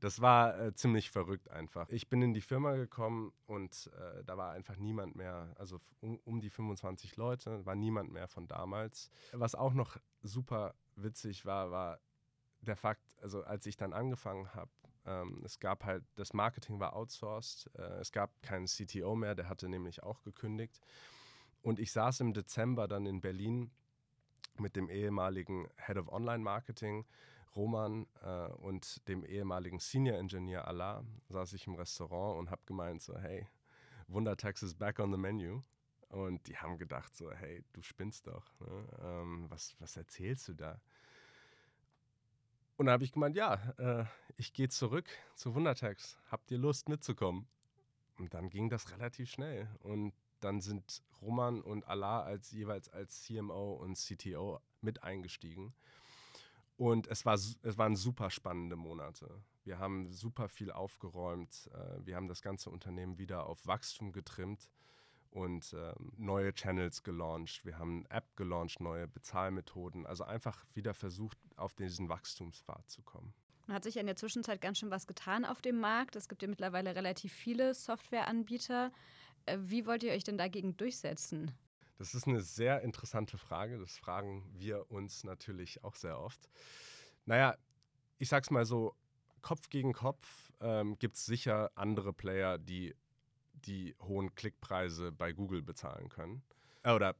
das 0.00 0.20
war 0.20 0.58
äh, 0.58 0.74
ziemlich 0.74 1.10
verrückt 1.10 1.50
einfach. 1.50 1.88
Ich 1.90 2.08
bin 2.08 2.22
in 2.22 2.34
die 2.34 2.40
Firma 2.40 2.74
gekommen 2.74 3.32
und 3.46 3.90
äh, 3.98 4.24
da 4.24 4.36
war 4.36 4.52
einfach 4.52 4.76
niemand 4.76 5.14
mehr, 5.14 5.54
also 5.58 5.78
um, 6.00 6.18
um, 6.24 6.40
die 6.40 6.50
25 6.50 7.16
Leute, 7.16 7.64
war 7.66 7.74
niemand 7.74 8.10
mehr 8.10 8.26
von 8.26 8.46
damals. 8.46 9.10
Was 9.32 9.54
auch 9.54 9.74
noch 9.74 9.98
super 10.22 10.74
witzig 10.96 11.44
war, 11.44 11.70
war 11.70 12.00
der 12.60 12.76
Fakt, 12.76 13.14
also 13.22 13.42
als 13.44 13.66
ich 13.66 13.76
dann 13.76 13.92
angefangen 13.92 14.52
habe, 14.54 14.70
ähm, 15.06 15.42
es 15.44 15.60
gab 15.60 15.84
halt, 15.84 16.04
das 16.16 16.32
Marketing 16.32 16.80
war 16.80 16.94
outsourced, 16.94 17.70
äh, 17.78 18.00
es 18.00 18.12
gab 18.12 18.42
keinen 18.42 18.66
CTO 18.66 19.14
mehr, 19.14 19.34
der 19.34 19.48
hatte 19.48 19.68
nämlich 19.68 20.02
auch 20.02 20.22
gekündigt. 20.22 20.80
Und 21.62 21.78
ich 21.78 21.92
saß 21.92 22.20
im 22.20 22.32
Dezember 22.32 22.88
dann 22.88 23.06
in 23.06 23.20
Berlin 23.20 23.70
mit 24.58 24.76
dem 24.76 24.88
ehemaligen 24.88 25.68
Head 25.76 25.98
of 25.98 26.08
Online 26.08 26.42
Marketing 26.42 27.06
Roman 27.56 28.06
äh, 28.22 28.46
und 28.46 29.06
dem 29.08 29.24
ehemaligen 29.24 29.78
Senior 29.78 30.18
Engineer 30.18 30.68
Allah 30.68 31.04
saß 31.28 31.52
ich 31.54 31.66
im 31.66 31.74
Restaurant 31.74 32.38
und 32.38 32.50
habe 32.50 32.62
gemeint 32.66 33.02
so, 33.02 33.18
hey, 33.18 33.46
Wundertax 34.08 34.62
is 34.62 34.74
back 34.74 34.98
on 34.98 35.12
the 35.12 35.18
menu. 35.18 35.62
Und 36.08 36.48
die 36.48 36.56
haben 36.56 36.76
gedacht 36.78 37.14
so, 37.14 37.30
hey, 37.32 37.62
du 37.72 37.82
spinnst 37.82 38.26
doch. 38.26 38.44
Ne? 38.60 38.88
Ähm, 39.02 39.46
was, 39.48 39.76
was 39.78 39.96
erzählst 39.96 40.48
du 40.48 40.54
da? 40.54 40.80
Und 42.76 42.86
da 42.86 42.92
habe 42.92 43.04
ich 43.04 43.12
gemeint, 43.12 43.36
ja, 43.36 43.54
äh, 43.78 44.04
ich 44.36 44.52
gehe 44.52 44.68
zurück 44.68 45.06
zu 45.34 45.54
Wundertax. 45.54 46.18
Habt 46.30 46.50
ihr 46.50 46.58
Lust 46.58 46.88
mitzukommen? 46.88 47.46
Und 48.18 48.34
dann 48.34 48.50
ging 48.50 48.68
das 48.68 48.90
relativ 48.90 49.30
schnell. 49.30 49.68
Und 49.80 50.14
dann 50.40 50.60
sind 50.60 51.02
Roman 51.20 51.60
und 51.60 51.86
Allah 51.86 52.22
als 52.22 52.50
jeweils 52.50 52.88
als 52.88 53.22
CMO 53.22 53.74
und 53.74 53.96
CTO 53.96 54.60
mit 54.80 55.02
eingestiegen. 55.02 55.74
Und 56.80 57.08
es, 57.08 57.26
war, 57.26 57.34
es 57.34 57.76
waren 57.76 57.94
super 57.94 58.30
spannende 58.30 58.74
Monate. 58.74 59.28
Wir 59.64 59.78
haben 59.78 60.10
super 60.10 60.48
viel 60.48 60.70
aufgeräumt. 60.70 61.68
Äh, 61.74 62.06
wir 62.06 62.16
haben 62.16 62.26
das 62.26 62.40
ganze 62.40 62.70
Unternehmen 62.70 63.18
wieder 63.18 63.44
auf 63.44 63.66
Wachstum 63.66 64.12
getrimmt 64.12 64.70
und 65.30 65.74
äh, 65.74 65.92
neue 66.16 66.54
Channels 66.54 67.02
gelauncht. 67.02 67.66
Wir 67.66 67.78
haben 67.78 68.06
eine 68.06 68.10
App 68.10 68.34
gelauncht, 68.34 68.80
neue 68.80 69.06
Bezahlmethoden. 69.06 70.06
Also 70.06 70.24
einfach 70.24 70.64
wieder 70.72 70.94
versucht, 70.94 71.36
auf 71.56 71.74
diesen 71.74 72.08
Wachstumspfad 72.08 72.88
zu 72.88 73.02
kommen. 73.02 73.34
Und 73.66 73.74
hat 73.74 73.84
sich 73.84 73.98
in 73.98 74.06
der 74.06 74.16
Zwischenzeit 74.16 74.62
ganz 74.62 74.78
schön 74.78 74.90
was 74.90 75.06
getan 75.06 75.44
auf 75.44 75.60
dem 75.60 75.80
Markt. 75.80 76.16
Es 76.16 76.30
gibt 76.30 76.40
ja 76.40 76.48
mittlerweile 76.48 76.96
relativ 76.96 77.34
viele 77.34 77.74
Softwareanbieter. 77.74 78.90
Äh, 79.44 79.58
wie 79.60 79.84
wollt 79.84 80.02
ihr 80.02 80.12
euch 80.12 80.24
denn 80.24 80.38
dagegen 80.38 80.78
durchsetzen? 80.78 81.50
Das 82.00 82.14
ist 82.14 82.26
eine 82.26 82.40
sehr 82.40 82.80
interessante 82.80 83.36
Frage. 83.36 83.78
Das 83.78 83.98
fragen 83.98 84.42
wir 84.54 84.90
uns 84.90 85.22
natürlich 85.22 85.84
auch 85.84 85.94
sehr 85.94 86.18
oft. 86.18 86.48
Naja, 87.26 87.58
ich 88.16 88.30
sag's 88.30 88.50
mal 88.50 88.64
so: 88.64 88.96
Kopf 89.42 89.68
gegen 89.68 89.92
Kopf 89.92 90.50
ähm, 90.62 90.98
gibt 90.98 91.16
es 91.16 91.26
sicher 91.26 91.70
andere 91.74 92.14
Player, 92.14 92.56
die 92.56 92.96
die 93.52 93.94
hohen 94.00 94.34
Klickpreise 94.34 95.12
bei 95.12 95.32
Google 95.32 95.60
bezahlen 95.60 96.08
können. 96.08 96.42
Äh, 96.84 96.94
oder 96.94 97.16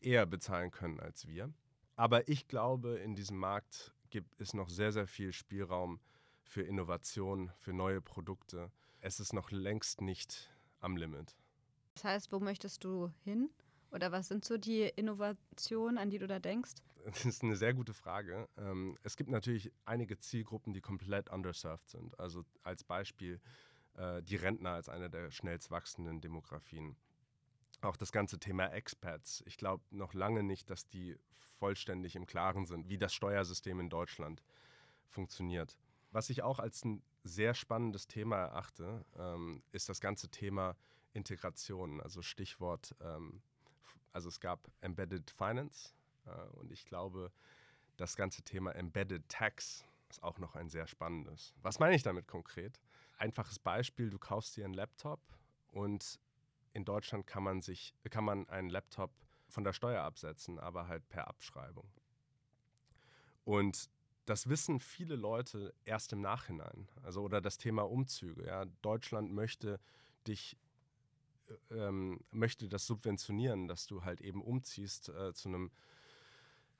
eher 0.00 0.24
bezahlen 0.24 0.70
können 0.70 0.98
als 0.98 1.26
wir. 1.26 1.52
Aber 1.94 2.26
ich 2.26 2.48
glaube, 2.48 2.96
in 2.96 3.16
diesem 3.16 3.36
Markt 3.36 3.92
gibt 4.08 4.40
es 4.40 4.54
noch 4.54 4.70
sehr, 4.70 4.92
sehr 4.92 5.06
viel 5.06 5.34
Spielraum 5.34 6.00
für 6.42 6.62
Innovation, 6.62 7.52
für 7.58 7.74
neue 7.74 8.00
Produkte. 8.00 8.72
Es 9.00 9.20
ist 9.20 9.34
noch 9.34 9.50
längst 9.50 10.00
nicht 10.00 10.50
am 10.80 10.96
Limit. 10.96 11.36
Das 11.92 12.04
heißt, 12.04 12.32
wo 12.32 12.40
möchtest 12.40 12.82
du 12.82 13.12
hin? 13.22 13.50
Oder 13.90 14.12
was 14.12 14.28
sind 14.28 14.44
so 14.44 14.58
die 14.58 14.82
Innovationen, 14.82 15.98
an 15.98 16.10
die 16.10 16.18
du 16.18 16.26
da 16.26 16.38
denkst? 16.38 16.74
Das 17.04 17.24
ist 17.24 17.44
eine 17.44 17.54
sehr 17.54 17.72
gute 17.72 17.94
Frage. 17.94 18.48
Ähm, 18.58 18.98
es 19.04 19.16
gibt 19.16 19.30
natürlich 19.30 19.72
einige 19.84 20.18
Zielgruppen, 20.18 20.72
die 20.72 20.80
komplett 20.80 21.30
underserved 21.30 21.88
sind. 21.88 22.18
Also 22.18 22.44
als 22.64 22.82
Beispiel 22.82 23.40
äh, 23.94 24.22
die 24.22 24.36
Rentner 24.36 24.70
als 24.70 24.88
eine 24.88 25.08
der 25.08 25.30
schnellst 25.30 25.70
wachsenden 25.70 26.20
Demografien. 26.20 26.96
Auch 27.80 27.96
das 27.96 28.10
ganze 28.10 28.38
Thema 28.38 28.66
Expats. 28.72 29.44
Ich 29.46 29.56
glaube 29.56 29.84
noch 29.90 30.14
lange 30.14 30.42
nicht, 30.42 30.68
dass 30.68 30.88
die 30.88 31.16
vollständig 31.30 32.16
im 32.16 32.26
Klaren 32.26 32.66
sind, 32.66 32.88
wie 32.88 32.98
das 32.98 33.14
Steuersystem 33.14 33.78
in 33.78 33.88
Deutschland 33.88 34.42
funktioniert. 35.06 35.76
Was 36.10 36.30
ich 36.30 36.42
auch 36.42 36.58
als 36.58 36.84
ein 36.84 37.02
sehr 37.22 37.54
spannendes 37.54 38.08
Thema 38.08 38.36
erachte, 38.36 39.04
ähm, 39.16 39.62
ist 39.72 39.88
das 39.88 40.00
ganze 40.00 40.28
Thema 40.28 40.76
Integration. 41.12 42.00
Also 42.00 42.22
Stichwort 42.22 42.94
ähm, 43.00 43.42
also 44.16 44.30
es 44.30 44.40
gab 44.40 44.70
Embedded 44.80 45.30
Finance 45.30 45.92
äh, 46.24 46.30
und 46.56 46.72
ich 46.72 46.86
glaube, 46.86 47.30
das 47.98 48.16
ganze 48.16 48.40
Thema 48.42 48.74
Embedded 48.74 49.28
Tax 49.28 49.84
ist 50.08 50.22
auch 50.22 50.38
noch 50.38 50.54
ein 50.54 50.70
sehr 50.70 50.86
spannendes. 50.86 51.52
Was 51.60 51.78
meine 51.78 51.94
ich 51.94 52.02
damit 52.02 52.26
konkret? 52.26 52.80
Einfaches 53.18 53.58
Beispiel, 53.58 54.08
du 54.08 54.18
kaufst 54.18 54.56
dir 54.56 54.64
einen 54.64 54.72
Laptop 54.72 55.20
und 55.68 56.18
in 56.72 56.86
Deutschland 56.86 57.26
kann 57.26 57.42
man 57.42 57.60
sich, 57.60 57.94
kann 58.08 58.24
man 58.24 58.48
einen 58.48 58.70
Laptop 58.70 59.12
von 59.50 59.64
der 59.64 59.74
Steuer 59.74 60.02
absetzen, 60.02 60.58
aber 60.58 60.88
halt 60.88 61.06
per 61.10 61.28
Abschreibung. 61.28 61.92
Und 63.44 63.90
das 64.24 64.48
wissen 64.48 64.80
viele 64.80 65.14
Leute 65.14 65.74
erst 65.84 66.14
im 66.14 66.22
Nachhinein. 66.22 66.88
Also 67.02 67.20
oder 67.20 67.42
das 67.42 67.58
Thema 67.58 67.82
Umzüge. 67.82 68.46
Ja. 68.46 68.64
Deutschland 68.80 69.30
möchte 69.30 69.78
dich 70.26 70.56
ähm, 71.70 72.20
möchte 72.30 72.68
das 72.68 72.86
subventionieren, 72.86 73.68
dass 73.68 73.86
du 73.86 74.04
halt 74.04 74.20
eben 74.20 74.42
umziehst 74.42 75.08
äh, 75.08 75.32
zu 75.34 75.48
einem, 75.48 75.70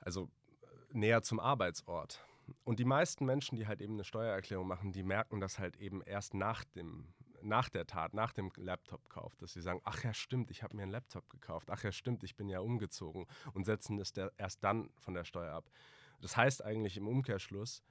also 0.01 0.31
äh, 0.63 0.99
näher 0.99 1.23
zum 1.23 1.41
Arbeitsort. 1.41 2.25
Und 2.65 2.79
die 2.79 2.85
meisten 2.85 3.27
Menschen, 3.27 3.57
die 3.57 3.67
halt 3.67 3.81
eben 3.81 3.95
eine 3.95 4.05
Steuererklärung 4.05 4.67
machen, 4.67 4.93
die 4.93 5.03
merken 5.03 5.41
das 5.41 5.59
halt 5.59 5.77
eben 5.77 6.03
erst 6.03 6.35
nach 6.35 6.65
dem 6.65 7.13
nach 7.43 7.69
der 7.69 7.87
Tat, 7.87 8.13
nach 8.13 8.33
dem 8.33 8.51
Laptop-Kauf, 8.57 9.37
dass 9.37 9.53
sie 9.53 9.61
sagen, 9.61 9.81
ach 9.85 10.03
ja, 10.03 10.13
stimmt, 10.13 10.51
ich 10.51 10.65
habe 10.65 10.75
mir 10.75 10.83
einen 10.83 10.91
Laptop 10.91 11.31
gekauft, 11.31 11.71
ach 11.71 11.85
ja, 11.85 11.93
stimmt, 11.93 12.25
ich 12.25 12.35
bin 12.35 12.49
ja 12.49 12.59
umgezogen 12.59 13.27
und 13.53 13.67
setzen 13.67 13.97
das 13.99 14.13
erst 14.37 14.65
dann 14.65 14.91
von 14.99 15.15
der 15.15 15.23
Steuer 15.23 15.55
ab. 15.55 15.71
Das 16.21 16.37
heißt 16.37 16.65
eigentlich 16.65 16.97
im 16.97 17.07
Umkehrschluss, 17.07 17.85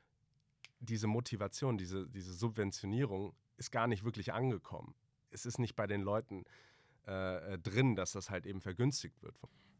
diese 0.79 1.07
Motivation, 1.07 1.77
diese, 1.77 2.09
diese 2.09 2.33
Subventionierung 2.33 3.33
ist 3.55 3.71
gar 3.71 3.87
nicht 3.87 4.03
wirklich 4.03 4.33
angekommen 4.33 4.93
es 5.35 5.45
ist 5.45 5.59
nicht 5.59 5.75
bei 5.75 5.85
den 5.85 6.01
Leuten 6.01 6.45
äh, 7.07 7.53
äh, 7.53 7.59
drin, 7.59 7.95
dass 7.95 8.13
das 8.13 8.31
halt 8.31 8.47
eben 8.47 8.61
vergünstigt 8.61 9.21
wird. 9.21 9.35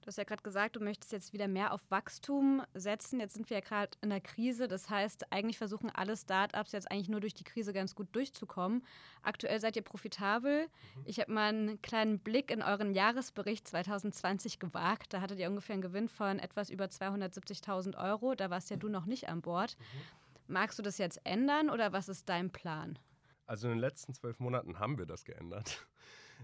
Du 0.05 0.09
hast 0.09 0.17
ja 0.17 0.23
gerade 0.23 0.43
gesagt, 0.43 0.75
du 0.75 0.79
möchtest 0.79 1.11
jetzt 1.11 1.33
wieder 1.33 1.47
mehr 1.47 1.73
auf 1.73 1.81
Wachstum 1.89 2.61
setzen. 2.75 3.19
Jetzt 3.19 3.33
sind 3.33 3.49
wir 3.49 3.57
ja 3.57 3.61
gerade 3.61 3.97
in 4.01 4.11
der 4.11 4.21
Krise. 4.21 4.67
Das 4.67 4.91
heißt, 4.91 5.31
eigentlich 5.31 5.57
versuchen 5.57 5.89
alle 5.89 6.15
Startups 6.15 6.73
jetzt 6.73 6.91
eigentlich 6.91 7.09
nur 7.09 7.21
durch 7.21 7.33
die 7.33 7.43
Krise 7.43 7.73
ganz 7.73 7.95
gut 7.95 8.09
durchzukommen. 8.11 8.83
Aktuell 9.23 9.59
seid 9.59 9.75
ihr 9.75 9.81
profitabel. 9.81 10.67
Mhm. 10.67 11.01
Ich 11.05 11.19
habe 11.19 11.33
mal 11.33 11.49
einen 11.49 11.81
kleinen 11.81 12.19
Blick 12.19 12.51
in 12.51 12.61
euren 12.61 12.93
Jahresbericht 12.93 13.67
2020 13.67 14.59
gewagt. 14.59 15.11
Da 15.11 15.21
hattet 15.21 15.39
ihr 15.39 15.49
ungefähr 15.49 15.73
einen 15.73 15.81
Gewinn 15.81 16.07
von 16.07 16.37
etwas 16.37 16.69
über 16.69 16.85
270.000 16.85 17.97
Euro. 17.97 18.35
Da 18.35 18.51
warst 18.51 18.69
ja 18.69 18.77
du 18.77 18.89
noch 18.89 19.07
nicht 19.07 19.27
an 19.27 19.41
Bord. 19.41 19.75
Mhm. 19.79 20.53
Magst 20.53 20.77
du 20.77 20.83
das 20.83 20.99
jetzt 20.99 21.19
ändern 21.23 21.71
oder 21.71 21.93
was 21.93 22.09
ist 22.09 22.29
dein 22.29 22.51
Plan? 22.51 22.99
Also 23.45 23.67
in 23.67 23.73
den 23.73 23.79
letzten 23.79 24.13
zwölf 24.13 24.39
Monaten 24.39 24.79
haben 24.79 24.97
wir 24.97 25.05
das 25.05 25.23
geändert. 25.23 25.85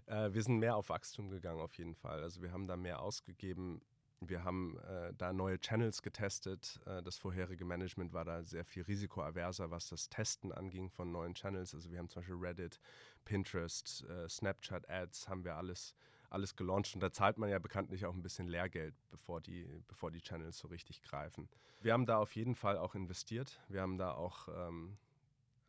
Äh, 0.05 0.33
wir 0.33 0.41
sind 0.41 0.57
mehr 0.59 0.77
auf 0.77 0.87
Wachstum 0.87 1.29
gegangen 1.29 1.59
auf 1.59 1.73
jeden 1.77 1.95
Fall. 1.95 2.23
Also 2.23 2.41
wir 2.41 2.53
haben 2.53 2.65
da 2.65 2.77
mehr 2.77 3.01
ausgegeben. 3.01 3.81
Wir 4.21 4.45
haben 4.45 4.77
äh, 4.77 5.13
da 5.17 5.33
neue 5.33 5.59
Channels 5.59 6.01
getestet. 6.01 6.79
Äh, 6.85 7.03
das 7.03 7.17
vorherige 7.17 7.65
Management 7.65 8.13
war 8.13 8.23
da 8.23 8.41
sehr 8.41 8.63
viel 8.63 8.83
risikoaverser, 8.83 9.69
was 9.69 9.89
das 9.89 10.07
Testen 10.09 10.53
anging 10.53 10.89
von 10.91 11.11
neuen 11.11 11.33
Channels. 11.33 11.75
Also 11.75 11.91
wir 11.91 11.99
haben 11.99 12.07
zum 12.07 12.21
Beispiel 12.21 12.37
Reddit, 12.37 12.79
Pinterest, 13.25 14.05
äh, 14.05 14.29
Snapchat 14.29 14.89
Ads, 14.89 15.27
haben 15.27 15.43
wir 15.43 15.55
alles, 15.55 15.93
alles 16.29 16.55
gelauncht. 16.55 16.93
Und 16.93 17.01
da 17.01 17.11
zahlt 17.11 17.37
man 17.37 17.49
ja 17.49 17.59
bekanntlich 17.59 18.05
auch 18.05 18.13
ein 18.13 18.21
bisschen 18.21 18.47
Lehrgeld, 18.47 18.95
bevor 19.09 19.41
die, 19.41 19.67
bevor 19.87 20.09
die 20.09 20.21
Channels 20.21 20.57
so 20.57 20.67
richtig 20.67 21.01
greifen. 21.01 21.49
Wir 21.81 21.93
haben 21.93 22.05
da 22.05 22.17
auf 22.17 22.35
jeden 22.35 22.55
Fall 22.55 22.77
auch 22.77 22.93
investiert. 22.93 23.59
Wir 23.67 23.81
haben 23.81 23.97
da 23.97 24.13
auch, 24.13 24.47
ähm, 24.47 24.97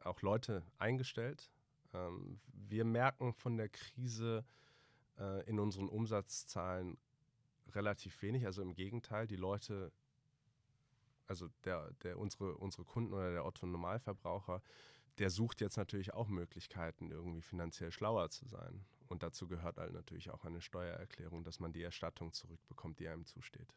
auch 0.06 0.22
Leute 0.22 0.62
eingestellt, 0.78 1.50
ähm, 1.94 2.40
wir 2.52 2.84
merken 2.84 3.32
von 3.32 3.56
der 3.56 3.68
Krise 3.68 4.44
äh, 5.18 5.44
in 5.48 5.58
unseren 5.58 5.88
Umsatzzahlen 5.88 6.96
relativ 7.74 8.20
wenig. 8.22 8.46
Also 8.46 8.62
im 8.62 8.74
Gegenteil, 8.74 9.26
die 9.26 9.36
Leute, 9.36 9.92
also 11.26 11.48
der, 11.64 11.92
der, 12.02 12.18
unsere, 12.18 12.56
unsere 12.56 12.84
Kunden 12.84 13.12
oder 13.12 13.32
der 13.32 13.44
Otto-Normalverbraucher, 13.44 14.62
der 15.18 15.30
sucht 15.30 15.60
jetzt 15.60 15.76
natürlich 15.76 16.14
auch 16.14 16.28
Möglichkeiten, 16.28 17.10
irgendwie 17.10 17.42
finanziell 17.42 17.92
schlauer 17.92 18.30
zu 18.30 18.46
sein. 18.46 18.84
Und 19.08 19.22
dazu 19.22 19.46
gehört 19.46 19.76
halt 19.76 19.92
natürlich 19.92 20.30
auch 20.30 20.44
eine 20.44 20.62
Steuererklärung, 20.62 21.44
dass 21.44 21.60
man 21.60 21.72
die 21.72 21.82
Erstattung 21.82 22.32
zurückbekommt, 22.32 22.98
die 22.98 23.08
einem 23.08 23.26
zusteht. 23.26 23.74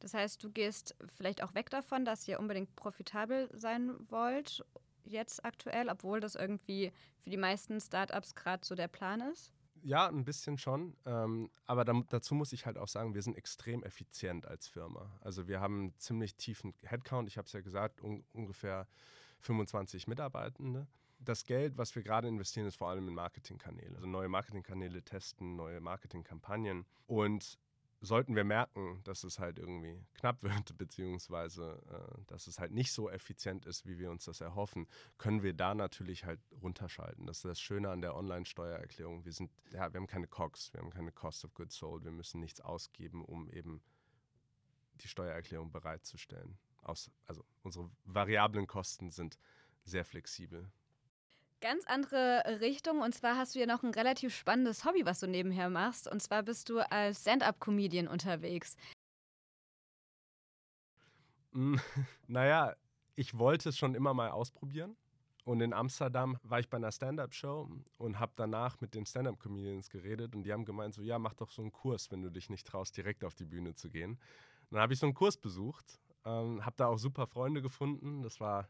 Das 0.00 0.14
heißt, 0.14 0.42
du 0.42 0.50
gehst 0.50 0.94
vielleicht 1.08 1.42
auch 1.42 1.54
weg 1.54 1.68
davon, 1.70 2.04
dass 2.04 2.26
ihr 2.26 2.38
unbedingt 2.40 2.74
profitabel 2.76 3.50
sein 3.52 3.96
wollt 4.08 4.64
jetzt 5.08 5.44
aktuell, 5.44 5.88
obwohl 5.88 6.20
das 6.20 6.34
irgendwie 6.34 6.92
für 7.20 7.30
die 7.30 7.36
meisten 7.36 7.80
Startups 7.80 8.34
gerade 8.34 8.64
so 8.64 8.74
der 8.74 8.88
Plan 8.88 9.20
ist? 9.20 9.52
Ja, 9.82 10.08
ein 10.08 10.24
bisschen 10.24 10.58
schon. 10.58 10.96
Ähm, 11.06 11.50
aber 11.66 11.84
da, 11.84 12.02
dazu 12.08 12.34
muss 12.34 12.52
ich 12.52 12.66
halt 12.66 12.78
auch 12.78 12.88
sagen, 12.88 13.14
wir 13.14 13.22
sind 13.22 13.36
extrem 13.36 13.82
effizient 13.82 14.46
als 14.46 14.66
Firma. 14.66 15.10
Also 15.20 15.46
wir 15.46 15.60
haben 15.60 15.80
einen 15.80 15.98
ziemlich 15.98 16.34
tiefen 16.34 16.74
Headcount. 16.82 17.28
Ich 17.28 17.38
habe 17.38 17.46
es 17.46 17.52
ja 17.52 17.60
gesagt, 17.60 18.02
un 18.02 18.24
ungefähr 18.32 18.86
25 19.40 20.08
Mitarbeitende. 20.08 20.86
Das 21.20 21.44
Geld, 21.44 21.76
was 21.76 21.94
wir 21.94 22.02
gerade 22.02 22.28
investieren, 22.28 22.66
ist 22.66 22.76
vor 22.76 22.88
allem 22.88 23.08
in 23.08 23.14
Marketingkanäle. 23.14 23.94
Also 23.94 24.06
neue 24.06 24.28
Marketingkanäle 24.28 25.02
testen, 25.02 25.56
neue 25.56 25.80
Marketingkampagnen. 25.80 26.86
Und 27.06 27.58
sollten 28.00 28.36
wir 28.36 28.44
merken, 28.44 29.00
dass 29.04 29.24
es 29.24 29.38
halt 29.38 29.58
irgendwie 29.58 30.00
knapp 30.14 30.42
wird, 30.42 30.76
beziehungsweise 30.78 31.82
äh, 31.90 32.22
dass 32.26 32.46
es 32.46 32.58
halt 32.58 32.72
nicht 32.72 32.92
so 32.92 33.10
effizient 33.10 33.66
ist, 33.66 33.86
wie 33.86 33.98
wir 33.98 34.10
uns 34.10 34.24
das 34.24 34.40
erhoffen, 34.40 34.86
können 35.18 35.42
wir 35.42 35.54
da 35.54 35.74
natürlich 35.74 36.24
halt 36.24 36.40
runterschalten. 36.62 37.26
Das 37.26 37.38
ist 37.38 37.44
das 37.44 37.60
Schöne 37.60 37.90
an 37.90 38.00
der 38.00 38.14
Online-Steuererklärung. 38.16 39.24
Wir 39.24 39.32
sind, 39.32 39.50
ja, 39.70 39.92
wir 39.92 40.00
haben 40.00 40.06
keine 40.06 40.28
COGS, 40.28 40.72
wir 40.72 40.80
haben 40.80 40.90
keine 40.90 41.12
Cost 41.12 41.44
of 41.44 41.54
Goods 41.54 41.76
Sold, 41.76 42.04
wir 42.04 42.12
müssen 42.12 42.40
nichts 42.40 42.60
ausgeben, 42.60 43.24
um 43.24 43.50
eben 43.50 43.82
die 44.94 45.08
Steuererklärung 45.08 45.70
bereitzustellen. 45.72 46.58
Aus, 46.82 47.10
also 47.26 47.44
unsere 47.62 47.90
variablen 48.04 48.66
Kosten 48.66 49.10
sind 49.10 49.38
sehr 49.84 50.04
flexibel. 50.04 50.70
Ganz 51.60 51.84
andere 51.86 52.60
Richtung. 52.60 53.00
Und 53.00 53.14
zwar 53.14 53.36
hast 53.36 53.54
du 53.54 53.58
ja 53.58 53.66
noch 53.66 53.82
ein 53.82 53.92
relativ 53.92 54.34
spannendes 54.34 54.84
Hobby, 54.84 55.04
was 55.04 55.20
du 55.20 55.26
nebenher 55.26 55.68
machst. 55.68 56.10
Und 56.10 56.22
zwar 56.22 56.42
bist 56.44 56.68
du 56.68 56.78
als 56.78 57.22
Stand-up-Comedian 57.22 58.06
unterwegs. 58.06 58.76
Hm, 61.52 61.80
naja, 62.28 62.76
ich 63.16 63.36
wollte 63.36 63.70
es 63.70 63.76
schon 63.76 63.96
immer 63.96 64.14
mal 64.14 64.30
ausprobieren. 64.30 64.96
Und 65.44 65.60
in 65.62 65.72
Amsterdam 65.72 66.38
war 66.42 66.60
ich 66.60 66.68
bei 66.68 66.76
einer 66.76 66.92
Stand-up-Show 66.92 67.68
und 67.96 68.20
habe 68.20 68.32
danach 68.36 68.80
mit 68.80 68.94
den 68.94 69.06
Stand-up-Comedians 69.06 69.88
geredet. 69.88 70.36
Und 70.36 70.44
die 70.44 70.52
haben 70.52 70.64
gemeint, 70.64 70.94
so, 70.94 71.02
ja, 71.02 71.18
mach 71.18 71.34
doch 71.34 71.50
so 71.50 71.62
einen 71.62 71.72
Kurs, 71.72 72.10
wenn 72.12 72.22
du 72.22 72.30
dich 72.30 72.50
nicht 72.50 72.66
traust, 72.66 72.96
direkt 72.96 73.24
auf 73.24 73.34
die 73.34 73.46
Bühne 73.46 73.74
zu 73.74 73.90
gehen. 73.90 74.20
Dann 74.70 74.80
habe 74.80 74.92
ich 74.92 74.98
so 75.00 75.06
einen 75.06 75.14
Kurs 75.14 75.36
besucht, 75.36 75.98
ähm, 76.24 76.64
habe 76.64 76.76
da 76.76 76.86
auch 76.86 76.98
super 76.98 77.26
Freunde 77.26 77.62
gefunden. 77.62 78.22
Das 78.22 78.40
war 78.40 78.68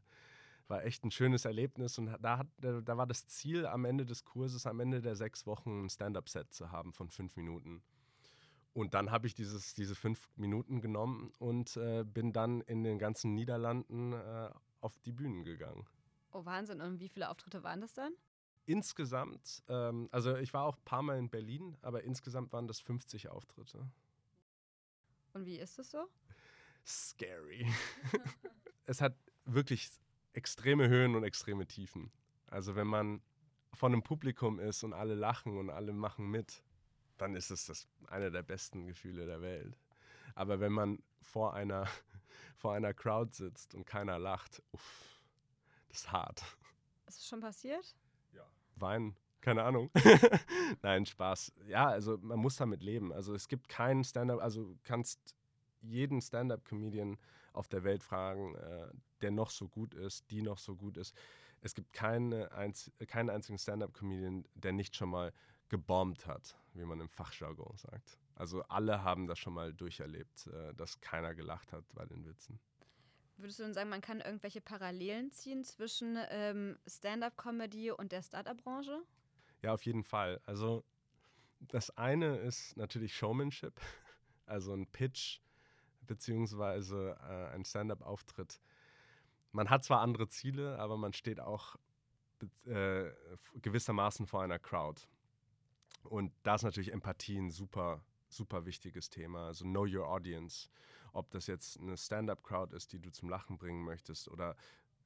war 0.68 0.84
echt 0.84 1.04
ein 1.04 1.10
schönes 1.10 1.44
Erlebnis 1.44 1.98
und 1.98 2.14
da, 2.20 2.38
hat, 2.38 2.46
da 2.58 2.96
war 2.96 3.06
das 3.06 3.26
Ziel 3.26 3.66
am 3.66 3.84
Ende 3.84 4.04
des 4.04 4.24
Kurses, 4.24 4.66
am 4.66 4.80
Ende 4.80 5.00
der 5.00 5.16
sechs 5.16 5.46
Wochen 5.46 5.84
ein 5.84 5.90
Stand-up-Set 5.90 6.52
zu 6.52 6.70
haben 6.70 6.92
von 6.92 7.10
fünf 7.10 7.36
Minuten. 7.36 7.82
Und 8.74 8.94
dann 8.94 9.10
habe 9.10 9.26
ich 9.26 9.34
dieses, 9.34 9.74
diese 9.74 9.94
fünf 9.94 10.28
Minuten 10.36 10.80
genommen 10.80 11.32
und 11.38 11.76
äh, 11.76 12.04
bin 12.04 12.32
dann 12.32 12.60
in 12.60 12.84
den 12.84 12.98
ganzen 12.98 13.34
Niederlanden 13.34 14.12
äh, 14.12 14.50
auf 14.80 14.98
die 15.00 15.12
Bühnen 15.12 15.42
gegangen. 15.42 15.86
Oh 16.32 16.44
Wahnsinn, 16.44 16.80
und 16.80 17.00
wie 17.00 17.08
viele 17.08 17.28
Auftritte 17.28 17.62
waren 17.64 17.80
das 17.80 17.94
dann? 17.94 18.12
Insgesamt, 18.66 19.62
ähm, 19.68 20.08
also 20.12 20.36
ich 20.36 20.52
war 20.52 20.64
auch 20.64 20.76
ein 20.76 20.84
paar 20.84 21.02
Mal 21.02 21.18
in 21.18 21.30
Berlin, 21.30 21.76
aber 21.80 22.04
insgesamt 22.04 22.52
waren 22.52 22.68
das 22.68 22.80
50 22.80 23.28
Auftritte. 23.28 23.90
Und 25.32 25.46
wie 25.46 25.58
ist 25.58 25.78
es 25.78 25.90
so? 25.90 26.06
Scary. 26.84 27.66
es 28.86 29.00
hat 29.00 29.16
wirklich 29.44 29.90
extreme 30.32 30.88
Höhen 30.88 31.14
und 31.14 31.24
extreme 31.24 31.66
Tiefen. 31.66 32.10
Also 32.46 32.76
wenn 32.76 32.86
man 32.86 33.22
von 33.74 33.92
einem 33.92 34.02
Publikum 34.02 34.58
ist 34.58 34.82
und 34.84 34.92
alle 34.92 35.14
lachen 35.14 35.56
und 35.56 35.70
alle 35.70 35.92
machen 35.92 36.30
mit, 36.30 36.62
dann 37.18 37.34
ist 37.34 37.50
es 37.50 37.66
das 37.66 37.88
eine 38.08 38.30
der 38.30 38.42
besten 38.42 38.86
Gefühle 38.86 39.26
der 39.26 39.40
Welt. 39.42 39.76
Aber 40.34 40.60
wenn 40.60 40.72
man 40.72 41.02
vor 41.20 41.54
einer, 41.54 41.86
vor 42.56 42.74
einer 42.74 42.94
Crowd 42.94 43.34
sitzt 43.34 43.74
und 43.74 43.84
keiner 43.84 44.18
lacht, 44.18 44.62
uff, 44.72 45.20
das 45.88 46.00
ist 46.00 46.12
hart. 46.12 46.42
Ist 47.06 47.18
es 47.18 47.28
schon 47.28 47.40
passiert? 47.40 47.96
Ja. 48.32 48.46
Weinen, 48.76 49.16
keine 49.40 49.62
Ahnung. 49.64 49.90
Nein, 50.82 51.06
Spaß. 51.06 51.52
Ja, 51.66 51.88
also 51.88 52.18
man 52.18 52.38
muss 52.38 52.56
damit 52.56 52.82
leben. 52.82 53.12
Also 53.12 53.34
es 53.34 53.48
gibt 53.48 53.68
keinen 53.68 54.04
Stand-up, 54.04 54.40
also 54.40 54.76
kannst 54.84 55.34
jeden 55.80 56.20
Stand-up-Comedian 56.20 57.18
auf 57.58 57.68
der 57.68 57.84
Welt 57.84 58.02
fragen, 58.02 58.54
äh, 58.54 58.88
der 59.20 59.32
noch 59.32 59.50
so 59.50 59.68
gut 59.68 59.94
ist, 59.94 60.30
die 60.30 60.42
noch 60.42 60.58
so 60.58 60.76
gut 60.76 60.96
ist. 60.96 61.14
Es 61.60 61.74
gibt 61.74 61.92
keine 61.92 62.52
einz 62.52 62.90
keinen 63.08 63.30
einzigen 63.30 63.58
Stand-up-Comedian, 63.58 64.46
der 64.54 64.72
nicht 64.72 64.94
schon 64.94 65.10
mal 65.10 65.32
gebombt 65.68 66.26
hat, 66.26 66.56
wie 66.74 66.84
man 66.84 67.00
im 67.00 67.08
Fachjargon 67.08 67.76
sagt. 67.76 68.18
Also 68.36 68.62
alle 68.62 69.02
haben 69.02 69.26
das 69.26 69.40
schon 69.40 69.54
mal 69.54 69.74
durcherlebt, 69.74 70.46
äh, 70.46 70.72
dass 70.74 71.00
keiner 71.00 71.34
gelacht 71.34 71.72
hat 71.72 71.84
bei 71.94 72.06
den 72.06 72.24
Witzen. 72.24 72.60
Würdest 73.36 73.58
du 73.58 73.64
denn 73.64 73.74
sagen, 73.74 73.90
man 73.90 74.00
kann 74.00 74.20
irgendwelche 74.20 74.60
Parallelen 74.60 75.30
ziehen 75.32 75.64
zwischen 75.64 76.16
ähm, 76.30 76.78
Stand-up-Comedy 76.86 77.90
und 77.90 78.12
der 78.12 78.22
Startup-Branche? 78.22 79.02
Ja, 79.62 79.74
auf 79.74 79.84
jeden 79.84 80.04
Fall. 80.04 80.40
Also 80.44 80.84
das 81.60 81.96
eine 81.96 82.36
ist 82.38 82.76
natürlich 82.76 83.16
Showmanship, 83.16 83.80
also 84.46 84.72
ein 84.72 84.86
Pitch 84.86 85.40
beziehungsweise 86.08 87.16
äh, 87.20 87.54
ein 87.54 87.64
Stand-up-Auftritt. 87.64 88.60
Man 89.52 89.70
hat 89.70 89.84
zwar 89.84 90.00
andere 90.00 90.28
Ziele, 90.28 90.78
aber 90.78 90.96
man 90.96 91.12
steht 91.12 91.38
auch 91.38 91.76
äh, 92.66 93.10
gewissermaßen 93.62 94.26
vor 94.26 94.42
einer 94.42 94.58
Crowd. 94.58 95.02
Und 96.02 96.32
da 96.42 96.56
ist 96.56 96.62
natürlich 96.62 96.92
Empathie 96.92 97.38
ein 97.38 97.50
super, 97.50 98.02
super 98.28 98.64
wichtiges 98.66 99.10
Thema. 99.10 99.46
Also 99.46 99.64
know 99.64 99.86
your 99.86 100.08
audience. 100.08 100.68
Ob 101.12 101.30
das 101.30 101.46
jetzt 101.46 101.78
eine 101.80 101.96
Stand-up-Crowd 101.96 102.74
ist, 102.76 102.92
die 102.92 102.98
du 102.98 103.10
zum 103.10 103.28
Lachen 103.28 103.58
bringen 103.58 103.84
möchtest 103.84 104.28
oder 104.28 104.56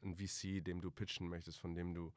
ein 0.02 0.16
VC, 0.16 0.64
dem 0.64 0.80
du 0.80 0.90
pitchen 0.90 1.28
möchtest, 1.28 1.58
von 1.58 1.74
dem 1.74 1.94
du 1.94 2.12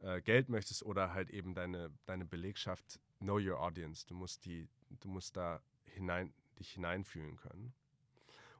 äh, 0.00 0.20
Geld 0.20 0.48
möchtest 0.48 0.84
oder 0.84 1.12
halt 1.12 1.30
eben 1.30 1.54
deine, 1.54 1.90
deine 2.06 2.24
Belegschaft. 2.24 3.00
Know 3.18 3.38
your 3.38 3.60
audience. 3.60 4.06
Du 4.06 4.14
musst, 4.14 4.44
die, 4.44 4.68
du 5.00 5.08
musst 5.08 5.36
da 5.36 5.62
hinein, 5.84 6.32
dich 6.58 6.72
hineinfühlen 6.72 7.36
können. 7.36 7.72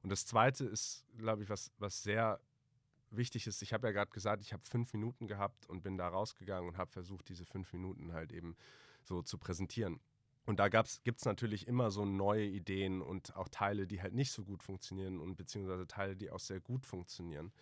Und 0.02 0.10
das 0.10 0.26
Zweite 0.26 0.64
ist, 0.64 1.04
glaube 1.18 1.42
ich, 1.42 1.48
was, 1.48 1.70
was 1.78 2.02
sehr 2.02 2.40
wichtig 3.10 3.46
ist. 3.46 3.62
Ich 3.62 3.72
habe 3.72 3.88
ja 3.88 3.92
gerade 3.92 4.10
gesagt, 4.10 4.42
ich 4.42 4.52
habe 4.52 4.62
fünf 4.64 4.92
Minuten 4.92 5.26
gehabt 5.26 5.66
und 5.66 5.82
bin 5.82 5.98
da 5.98 6.08
rausgegangen 6.08 6.68
und 6.68 6.78
habe 6.78 6.90
versucht, 6.90 7.28
diese 7.28 7.44
fünf 7.44 7.72
Minuten 7.72 8.12
halt 8.12 8.32
eben 8.32 8.56
so 9.02 9.22
zu 9.22 9.38
präsentieren. 9.38 10.00
Und 10.46 10.58
da 10.58 10.68
gibt 10.68 11.18
es 11.18 11.24
natürlich 11.24 11.68
immer 11.68 11.90
so 11.90 12.04
neue 12.04 12.46
Ideen 12.46 13.02
und 13.02 13.36
auch 13.36 13.48
Teile, 13.48 13.86
die 13.86 14.00
halt 14.00 14.14
nicht 14.14 14.32
so 14.32 14.44
gut 14.44 14.62
funktionieren 14.62 15.20
und 15.20 15.36
beziehungsweise 15.36 15.86
Teile, 15.86 16.16
die 16.16 16.30
auch 16.30 16.40
sehr 16.40 16.60
gut 16.60 16.86
funktionieren. 16.86 17.52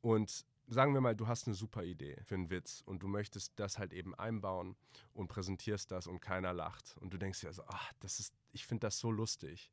Und 0.00 0.46
sagen 0.68 0.94
wir 0.94 1.00
mal, 1.00 1.16
du 1.16 1.26
hast 1.26 1.46
eine 1.46 1.54
super 1.54 1.82
Idee 1.82 2.16
für 2.22 2.36
einen 2.36 2.48
Witz 2.48 2.82
und 2.86 3.02
du 3.02 3.08
möchtest 3.08 3.52
das 3.56 3.76
halt 3.76 3.92
eben 3.92 4.14
einbauen 4.14 4.76
und 5.12 5.28
präsentierst 5.28 5.90
das 5.90 6.06
und 6.06 6.20
keiner 6.20 6.52
lacht. 6.52 6.96
Und 7.00 7.12
du 7.12 7.18
denkst 7.18 7.40
dir 7.40 7.52
so, 7.52 7.64
ach, 7.66 7.92
das 8.00 8.20
ist, 8.20 8.34
ich 8.52 8.66
finde 8.66 8.86
das 8.86 8.98
so 8.98 9.10
lustig 9.10 9.70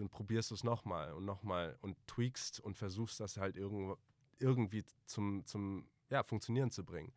du 0.00 0.08
probierst 0.08 0.52
es 0.52 0.64
nochmal 0.64 1.12
und 1.12 1.24
nochmal 1.24 1.76
und 1.80 1.96
tweakst 2.06 2.60
und 2.60 2.76
versuchst 2.76 3.20
das 3.20 3.36
halt 3.36 3.56
irgend, 3.56 3.96
irgendwie 4.38 4.84
zum, 5.06 5.44
zum 5.46 5.88
ja, 6.10 6.22
Funktionieren 6.22 6.70
zu 6.70 6.84
bringen. 6.84 7.12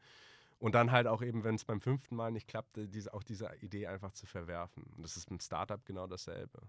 Und 0.60 0.74
dann 0.74 0.92
halt 0.92 1.06
auch 1.06 1.22
eben, 1.22 1.44
wenn 1.44 1.56
es 1.56 1.66
beim 1.66 1.82
fünften 1.82 2.16
Mal 2.16 2.32
nicht 2.32 2.48
klappt, 2.48 2.78
diese, 2.78 3.13
auch 3.13 3.24
diese 3.24 3.54
Idee 3.62 3.88
einfach 3.88 4.12
zu 4.12 4.26
verwerfen. 4.26 4.84
Und 4.96 5.04
das 5.04 5.16
ist 5.16 5.30
beim 5.30 5.40
Startup 5.40 5.84
genau 5.86 6.08
dasselbe. 6.08 6.62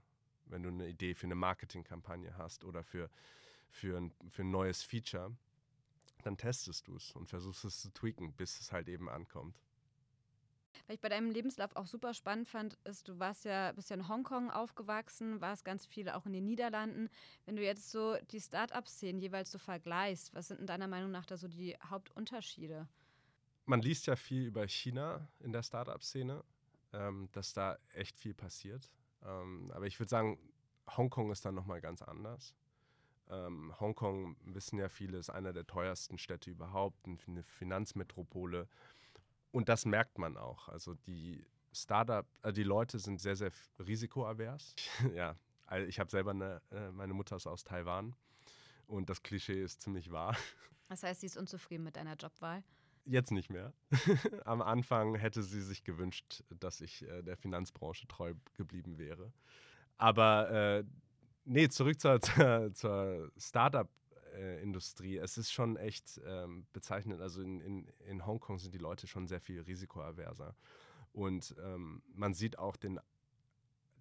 Wenn 0.44 0.62
du 0.62 0.68
eine 0.68 0.88
Idee 0.88 1.14
für 1.14 1.26
eine 1.26 1.34
Marketingkampagne 1.34 2.36
hast 2.36 2.64
oder 2.64 2.84
für, 2.84 3.08
für, 3.70 3.98
ein, 3.98 4.12
für 4.28 4.42
ein 4.42 4.50
neues 4.50 4.82
Feature, 4.82 5.34
dann 6.22 6.36
testest 6.36 6.86
du 6.88 6.96
es 6.96 7.12
und 7.12 7.28
versuchst 7.28 7.64
es 7.64 7.80
zu 7.80 7.92
tweaken, 7.92 8.32
bis 8.34 8.60
es 8.60 8.72
halt 8.72 8.88
eben 8.88 9.08
ankommt. 9.08 9.58
Was 10.86 10.94
ich 10.94 11.00
bei 11.00 11.08
deinem 11.08 11.30
Lebenslauf 11.30 11.74
auch 11.76 11.86
super 11.86 12.14
spannend 12.14 12.48
fand, 12.48 12.78
ist, 12.84 13.08
du 13.08 13.18
warst 13.18 13.44
ja, 13.44 13.72
bist 13.72 13.90
ja 13.90 13.96
in 13.96 14.08
Hongkong 14.08 14.50
aufgewachsen, 14.50 15.40
warst 15.40 15.64
ganz 15.64 15.86
viele 15.86 16.16
auch 16.16 16.26
in 16.26 16.32
den 16.32 16.44
Niederlanden. 16.44 17.08
Wenn 17.44 17.56
du 17.56 17.62
jetzt 17.62 17.90
so 17.90 18.16
die 18.30 18.40
Start-up-Szenen 18.40 19.20
jeweils 19.20 19.50
so 19.50 19.58
vergleichst, 19.58 20.34
was 20.34 20.48
sind 20.48 20.60
in 20.60 20.66
deiner 20.66 20.88
Meinung 20.88 21.10
nach 21.10 21.26
da 21.26 21.36
so 21.36 21.48
die 21.48 21.76
Hauptunterschiede? 21.88 22.88
Man 23.66 23.82
liest 23.82 24.06
ja 24.06 24.16
viel 24.16 24.46
über 24.46 24.66
China 24.66 25.28
in 25.40 25.52
der 25.52 25.62
Start-up-Szene, 25.62 26.42
ähm, 26.92 27.28
dass 27.32 27.52
da 27.52 27.78
echt 27.92 28.18
viel 28.18 28.34
passiert. 28.34 28.90
Ähm, 29.22 29.70
aber 29.74 29.86
ich 29.86 29.98
würde 29.98 30.08
sagen, 30.08 30.38
Hongkong 30.96 31.30
ist 31.30 31.44
dann 31.44 31.54
nochmal 31.54 31.80
ganz 31.80 32.02
anders. 32.02 32.54
Ähm, 33.30 33.74
Hongkong, 33.78 34.36
wissen 34.44 34.78
ja 34.78 34.88
viele, 34.88 35.18
ist 35.18 35.30
einer 35.30 35.52
der 35.52 35.66
teuersten 35.66 36.18
Städte 36.18 36.50
überhaupt, 36.50 37.06
eine 37.06 37.42
Finanzmetropole. 37.42 38.68
Und 39.50 39.68
das 39.68 39.86
merkt 39.86 40.18
man 40.18 40.36
auch. 40.36 40.68
Also 40.68 40.94
die 40.94 41.44
Startup, 41.72 42.26
äh, 42.42 42.52
die 42.52 42.62
Leute 42.62 42.98
sind 42.98 43.20
sehr, 43.20 43.36
sehr 43.36 43.50
risikoavers. 43.78 44.74
ja, 45.14 45.36
ich 45.86 46.00
habe 46.00 46.10
selber 46.10 46.30
eine, 46.30 46.62
äh, 46.70 46.90
meine 46.90 47.14
Mutter 47.14 47.36
ist 47.36 47.46
aus 47.46 47.64
Taiwan 47.64 48.14
und 48.86 49.10
das 49.10 49.22
Klischee 49.22 49.62
ist 49.62 49.82
ziemlich 49.82 50.10
wahr. 50.10 50.36
Das 50.90 51.02
heißt, 51.02 51.20
sie 51.20 51.26
ist 51.26 51.36
unzufrieden 51.36 51.84
mit 51.84 51.96
deiner 51.96 52.14
Jobwahl? 52.14 52.64
Jetzt 53.04 53.30
nicht 53.30 53.50
mehr. 53.50 53.74
Am 54.46 54.62
Anfang 54.62 55.16
hätte 55.16 55.42
sie 55.42 55.60
sich 55.60 55.84
gewünscht, 55.84 56.42
dass 56.48 56.80
ich 56.80 57.02
äh, 57.02 57.22
der 57.22 57.36
Finanzbranche 57.36 58.08
treu 58.08 58.32
geblieben 58.54 58.96
wäre. 58.96 59.34
Aber 59.98 60.50
äh, 60.50 60.84
nee, 61.44 61.68
zurück 61.68 62.00
zur, 62.00 62.22
zur, 62.22 62.72
zur 62.72 63.30
Startup 63.36 63.86
äh, 64.38 64.62
Industrie. 64.62 65.18
Es 65.18 65.36
ist 65.36 65.52
schon 65.52 65.76
echt 65.76 66.20
ähm, 66.24 66.66
bezeichnend. 66.72 67.20
Also 67.20 67.42
in, 67.42 67.60
in, 67.60 67.88
in 68.06 68.26
Hongkong 68.26 68.58
sind 68.58 68.74
die 68.74 68.78
Leute 68.78 69.06
schon 69.06 69.26
sehr 69.26 69.40
viel 69.40 69.60
risikoaverser. 69.60 70.54
Und 71.12 71.54
ähm, 71.62 72.02
man 72.14 72.34
sieht 72.34 72.58
auch 72.58 72.76
den, 72.76 73.00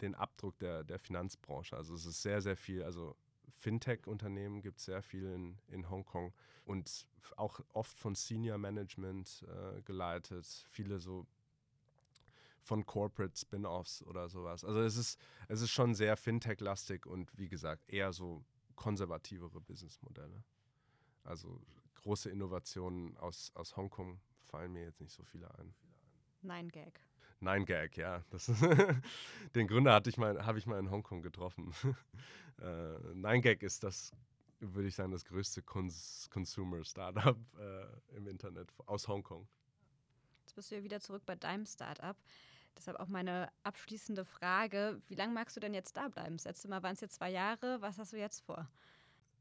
den 0.00 0.14
Abdruck 0.14 0.58
der, 0.58 0.84
der 0.84 0.98
Finanzbranche. 0.98 1.76
Also 1.76 1.94
es 1.94 2.06
ist 2.06 2.22
sehr, 2.22 2.40
sehr 2.40 2.56
viel, 2.56 2.82
also 2.82 3.16
Fintech-Unternehmen 3.54 4.62
gibt 4.62 4.78
es 4.78 4.84
sehr 4.84 5.02
viel 5.02 5.32
in, 5.32 5.58
in 5.68 5.90
Hongkong 5.90 6.32
und 6.64 7.06
auch 7.36 7.60
oft 7.72 7.98
von 7.98 8.14
Senior 8.14 8.58
Management 8.58 9.44
äh, 9.48 9.82
geleitet. 9.82 10.46
Viele 10.68 11.00
so 11.00 11.26
von 12.62 12.84
Corporate 12.84 13.36
Spin-offs 13.36 14.02
oder 14.02 14.28
sowas. 14.28 14.64
Also 14.64 14.82
es 14.82 14.96
ist, 14.96 15.18
es 15.48 15.62
ist 15.62 15.70
schon 15.70 15.94
sehr 15.94 16.16
Fintech-lastig 16.16 17.06
und 17.06 17.36
wie 17.36 17.48
gesagt, 17.48 17.88
eher 17.88 18.12
so 18.12 18.44
konservativere 18.78 19.60
Businessmodelle. 19.60 20.44
Also 21.24 21.60
große 21.96 22.30
Innovationen 22.30 23.16
aus, 23.18 23.50
aus 23.54 23.76
Hongkong 23.76 24.20
fallen 24.46 24.72
mir 24.72 24.84
jetzt 24.84 25.00
nicht 25.00 25.12
so 25.12 25.24
viele 25.24 25.52
ein. 25.58 25.74
Nein 26.42 26.68
Gag. 26.68 27.00
Nein 27.40 27.64
Gag, 27.66 27.96
ja. 27.96 28.22
Das 28.30 28.46
den 29.54 29.66
Gründer 29.66 29.92
hatte 29.92 30.08
ich 30.08 30.16
mal, 30.16 30.46
habe 30.46 30.58
ich 30.58 30.66
mal 30.66 30.78
in 30.78 30.90
Hongkong 30.90 31.22
getroffen. 31.22 31.74
äh, 32.60 32.98
Nein 33.14 33.42
Gag 33.42 33.64
ist 33.64 33.82
das, 33.82 34.12
würde 34.60 34.86
ich 34.86 34.94
sagen, 34.94 35.10
das 35.10 35.24
größte 35.24 35.60
Cons 35.62 36.28
Consumer 36.30 36.84
Startup 36.84 37.36
äh, 37.58 38.16
im 38.16 38.28
Internet 38.28 38.72
aus 38.86 39.08
Hongkong. 39.08 39.48
Jetzt 40.42 40.54
bist 40.54 40.70
du 40.70 40.76
ja 40.76 40.84
wieder 40.84 41.00
zurück 41.00 41.24
bei 41.26 41.34
deinem 41.34 41.66
Startup. 41.66 42.16
Deshalb 42.76 43.00
auch 43.00 43.08
meine 43.08 43.50
abschließende 43.62 44.24
Frage. 44.24 45.00
Wie 45.06 45.14
lange 45.14 45.32
magst 45.32 45.56
du 45.56 45.60
denn 45.60 45.74
jetzt 45.74 45.96
da 45.96 46.08
bleiben? 46.08 46.36
Das 46.36 46.44
letzte 46.44 46.68
Mal 46.68 46.82
waren 46.82 46.94
es 46.94 47.00
jetzt 47.00 47.16
zwei 47.16 47.30
Jahre. 47.30 47.80
Was 47.80 47.98
hast 47.98 48.12
du 48.12 48.16
jetzt 48.16 48.40
vor? 48.40 48.68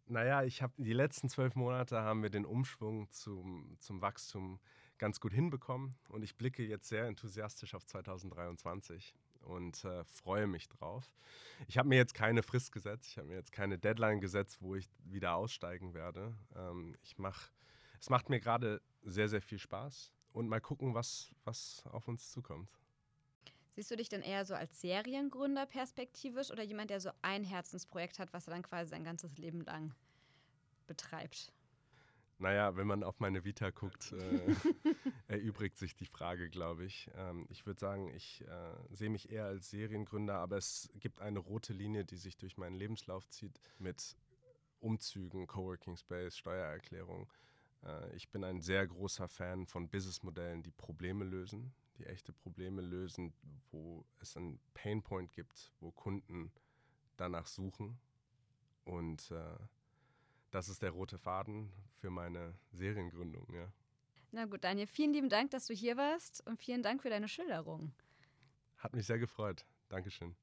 Naja, 0.07 0.43
ich 0.43 0.61
habe 0.61 0.73
die 0.77 0.93
letzten 0.93 1.27
zwölf 1.27 1.55
Monate 1.55 2.01
haben 2.01 2.23
wir 2.23 2.29
den 2.29 2.45
Umschwung 2.45 3.09
zum, 3.09 3.75
zum 3.79 4.01
Wachstum 4.01 4.59
ganz 4.97 5.19
gut 5.19 5.33
hinbekommen 5.33 5.95
und 6.09 6.23
ich 6.23 6.37
blicke 6.37 6.63
jetzt 6.63 6.87
sehr 6.87 7.05
enthusiastisch 7.05 7.75
auf 7.75 7.85
2023 7.85 9.13
und 9.41 9.83
äh, 9.83 10.03
freue 10.05 10.47
mich 10.47 10.69
drauf. 10.69 11.13
Ich 11.67 11.77
habe 11.77 11.89
mir 11.89 11.97
jetzt 11.97 12.13
keine 12.13 12.41
Frist 12.41 12.71
gesetzt, 12.71 13.07
ich 13.09 13.17
habe 13.17 13.27
mir 13.27 13.35
jetzt 13.35 13.51
keine 13.51 13.77
Deadline 13.77 14.21
gesetzt, 14.21 14.61
wo 14.61 14.75
ich 14.75 14.89
wieder 15.03 15.35
aussteigen 15.35 15.93
werde. 15.93 16.35
Ähm, 16.55 16.95
ich 17.01 17.17
mach, 17.17 17.51
es 17.99 18.09
macht 18.09 18.29
mir 18.29 18.39
gerade 18.39 18.81
sehr, 19.03 19.29
sehr 19.29 19.41
viel 19.41 19.59
Spaß 19.59 20.13
und 20.31 20.47
mal 20.47 20.61
gucken, 20.61 20.93
was, 20.93 21.31
was 21.43 21.83
auf 21.91 22.07
uns 22.07 22.31
zukommt. 22.31 22.69
Siehst 23.77 23.91
du 23.91 23.95
dich 23.95 24.09
denn 24.09 24.23
eher 24.23 24.43
so 24.43 24.55
als 24.55 24.81
Seriengründer 24.81 25.67
perspektivisch 25.67 26.49
oder 26.49 26.63
jemand, 26.63 26.89
der 26.89 26.99
so 26.99 27.11
ein 27.21 27.43
Herzensprojekt 27.43 28.17
hat, 28.17 28.33
was 28.33 28.47
er 28.47 28.53
dann 28.55 28.63
quasi 28.63 28.89
sein 28.89 29.03
ganzes 29.03 29.37
Leben 29.37 29.61
lang 29.61 29.93
betreibt? 30.87 31.53
Naja, 32.39 32.75
wenn 32.75 32.87
man 32.87 33.03
auf 33.03 33.19
meine 33.19 33.43
Vita 33.43 33.69
guckt, 33.69 34.13
äh, 34.13 34.55
erübrigt 35.27 35.77
sich 35.77 35.95
die 35.95 36.07
Frage, 36.07 36.49
glaube 36.49 36.85
ich. 36.85 37.11
Ähm, 37.15 37.45
ich 37.49 37.67
würde 37.67 37.79
sagen, 37.79 38.11
ich 38.15 38.43
äh, 38.47 38.95
sehe 38.95 39.11
mich 39.11 39.29
eher 39.29 39.45
als 39.45 39.69
Seriengründer, 39.69 40.39
aber 40.39 40.57
es 40.57 40.89
gibt 40.95 41.21
eine 41.21 41.37
rote 41.37 41.71
Linie, 41.73 42.03
die 42.03 42.17
sich 42.17 42.35
durch 42.35 42.57
meinen 42.57 42.77
Lebenslauf 42.77 43.29
zieht 43.29 43.61
mit 43.77 44.15
Umzügen, 44.79 45.45
Coworking 45.45 45.97
Space, 45.97 46.35
Steuererklärung. 46.35 47.31
Äh, 47.85 48.15
ich 48.15 48.27
bin 48.29 48.43
ein 48.43 48.59
sehr 48.59 48.87
großer 48.87 49.27
Fan 49.27 49.67
von 49.67 49.87
Businessmodellen, 49.87 50.63
die 50.63 50.71
Probleme 50.71 51.25
lösen, 51.25 51.75
die 51.97 52.05
echte 52.05 52.33
Probleme 52.33 52.81
lösen, 52.81 53.33
wo 53.71 54.05
es 54.19 54.37
einen 54.37 54.59
Painpoint 54.73 55.31
gibt, 55.31 55.71
wo 55.79 55.91
Kunden 55.91 56.51
danach 57.17 57.47
suchen. 57.47 57.99
Und 58.85 59.31
äh, 59.31 59.57
das 60.51 60.69
ist 60.69 60.81
der 60.81 60.91
rote 60.91 61.17
Faden 61.17 61.71
für 61.95 62.09
meine 62.09 62.53
Seriengründung, 62.71 63.53
ja. 63.53 63.71
Na 64.31 64.45
gut, 64.45 64.63
Daniel, 64.63 64.87
vielen 64.87 65.13
lieben 65.13 65.29
Dank, 65.29 65.51
dass 65.51 65.67
du 65.67 65.73
hier 65.73 65.97
warst 65.97 66.45
und 66.45 66.59
vielen 66.59 66.83
Dank 66.83 67.01
für 67.01 67.09
deine 67.09 67.27
Schilderung. 67.27 67.93
Hat 68.77 68.93
mich 68.93 69.07
sehr 69.07 69.19
gefreut. 69.19 69.65
Dankeschön. 69.89 70.35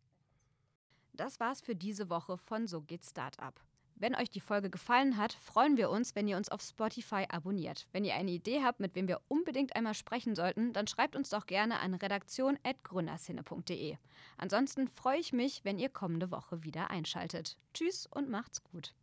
Das 1.13 1.39
war's 1.39 1.61
für 1.61 1.77
diese 1.77 2.11
Woche 2.11 2.37
von 2.37 2.67
So 2.67 2.83
geht 2.83 3.05
Startup. 3.05 3.61
Wenn 3.97 4.17
euch 4.17 4.29
die 4.29 4.41
Folge 4.41 4.71
gefallen 4.71 5.17
hat, 5.17 5.33
freuen 5.33 5.77
wir 5.77 5.89
uns, 5.89 6.15
wenn 6.15 6.27
ihr 6.27 6.37
uns 6.37 6.49
auf 6.49 6.63
Spotify 6.63 7.27
abonniert. 7.29 7.87
Wenn 7.93 8.05
ihr 8.05 8.15
eine 8.15 8.33
Idee 8.33 8.63
habt, 8.63 8.81
mit 8.81 8.95
wem 8.95 9.07
wir 9.07 9.21
unbedingt 9.29 9.77
einmal 9.77 9.95
sprechen 9.95 10.35
sollten, 10.35 10.73
dann 10.73 10.89
schreibt 10.89 11.15
uns 11.15 11.31
doch 11.31 11.47
gerne 11.47 11.79
an 11.79 11.95
redaktion.gründerszene.de. 11.95 13.97
Ansonsten 14.37 14.89
freue 14.89 15.21
ich 15.21 15.33
mich, 15.33 15.65
wenn 15.65 15.79
ihr 15.79 15.91
kommende 15.91 16.33
Woche 16.33 16.65
wieder 16.65 16.91
einschaltet. 16.91 17.57
Tschüss 17.73 18.07
und 18.07 18.29
macht's 18.29 18.65
gut. 18.65 18.95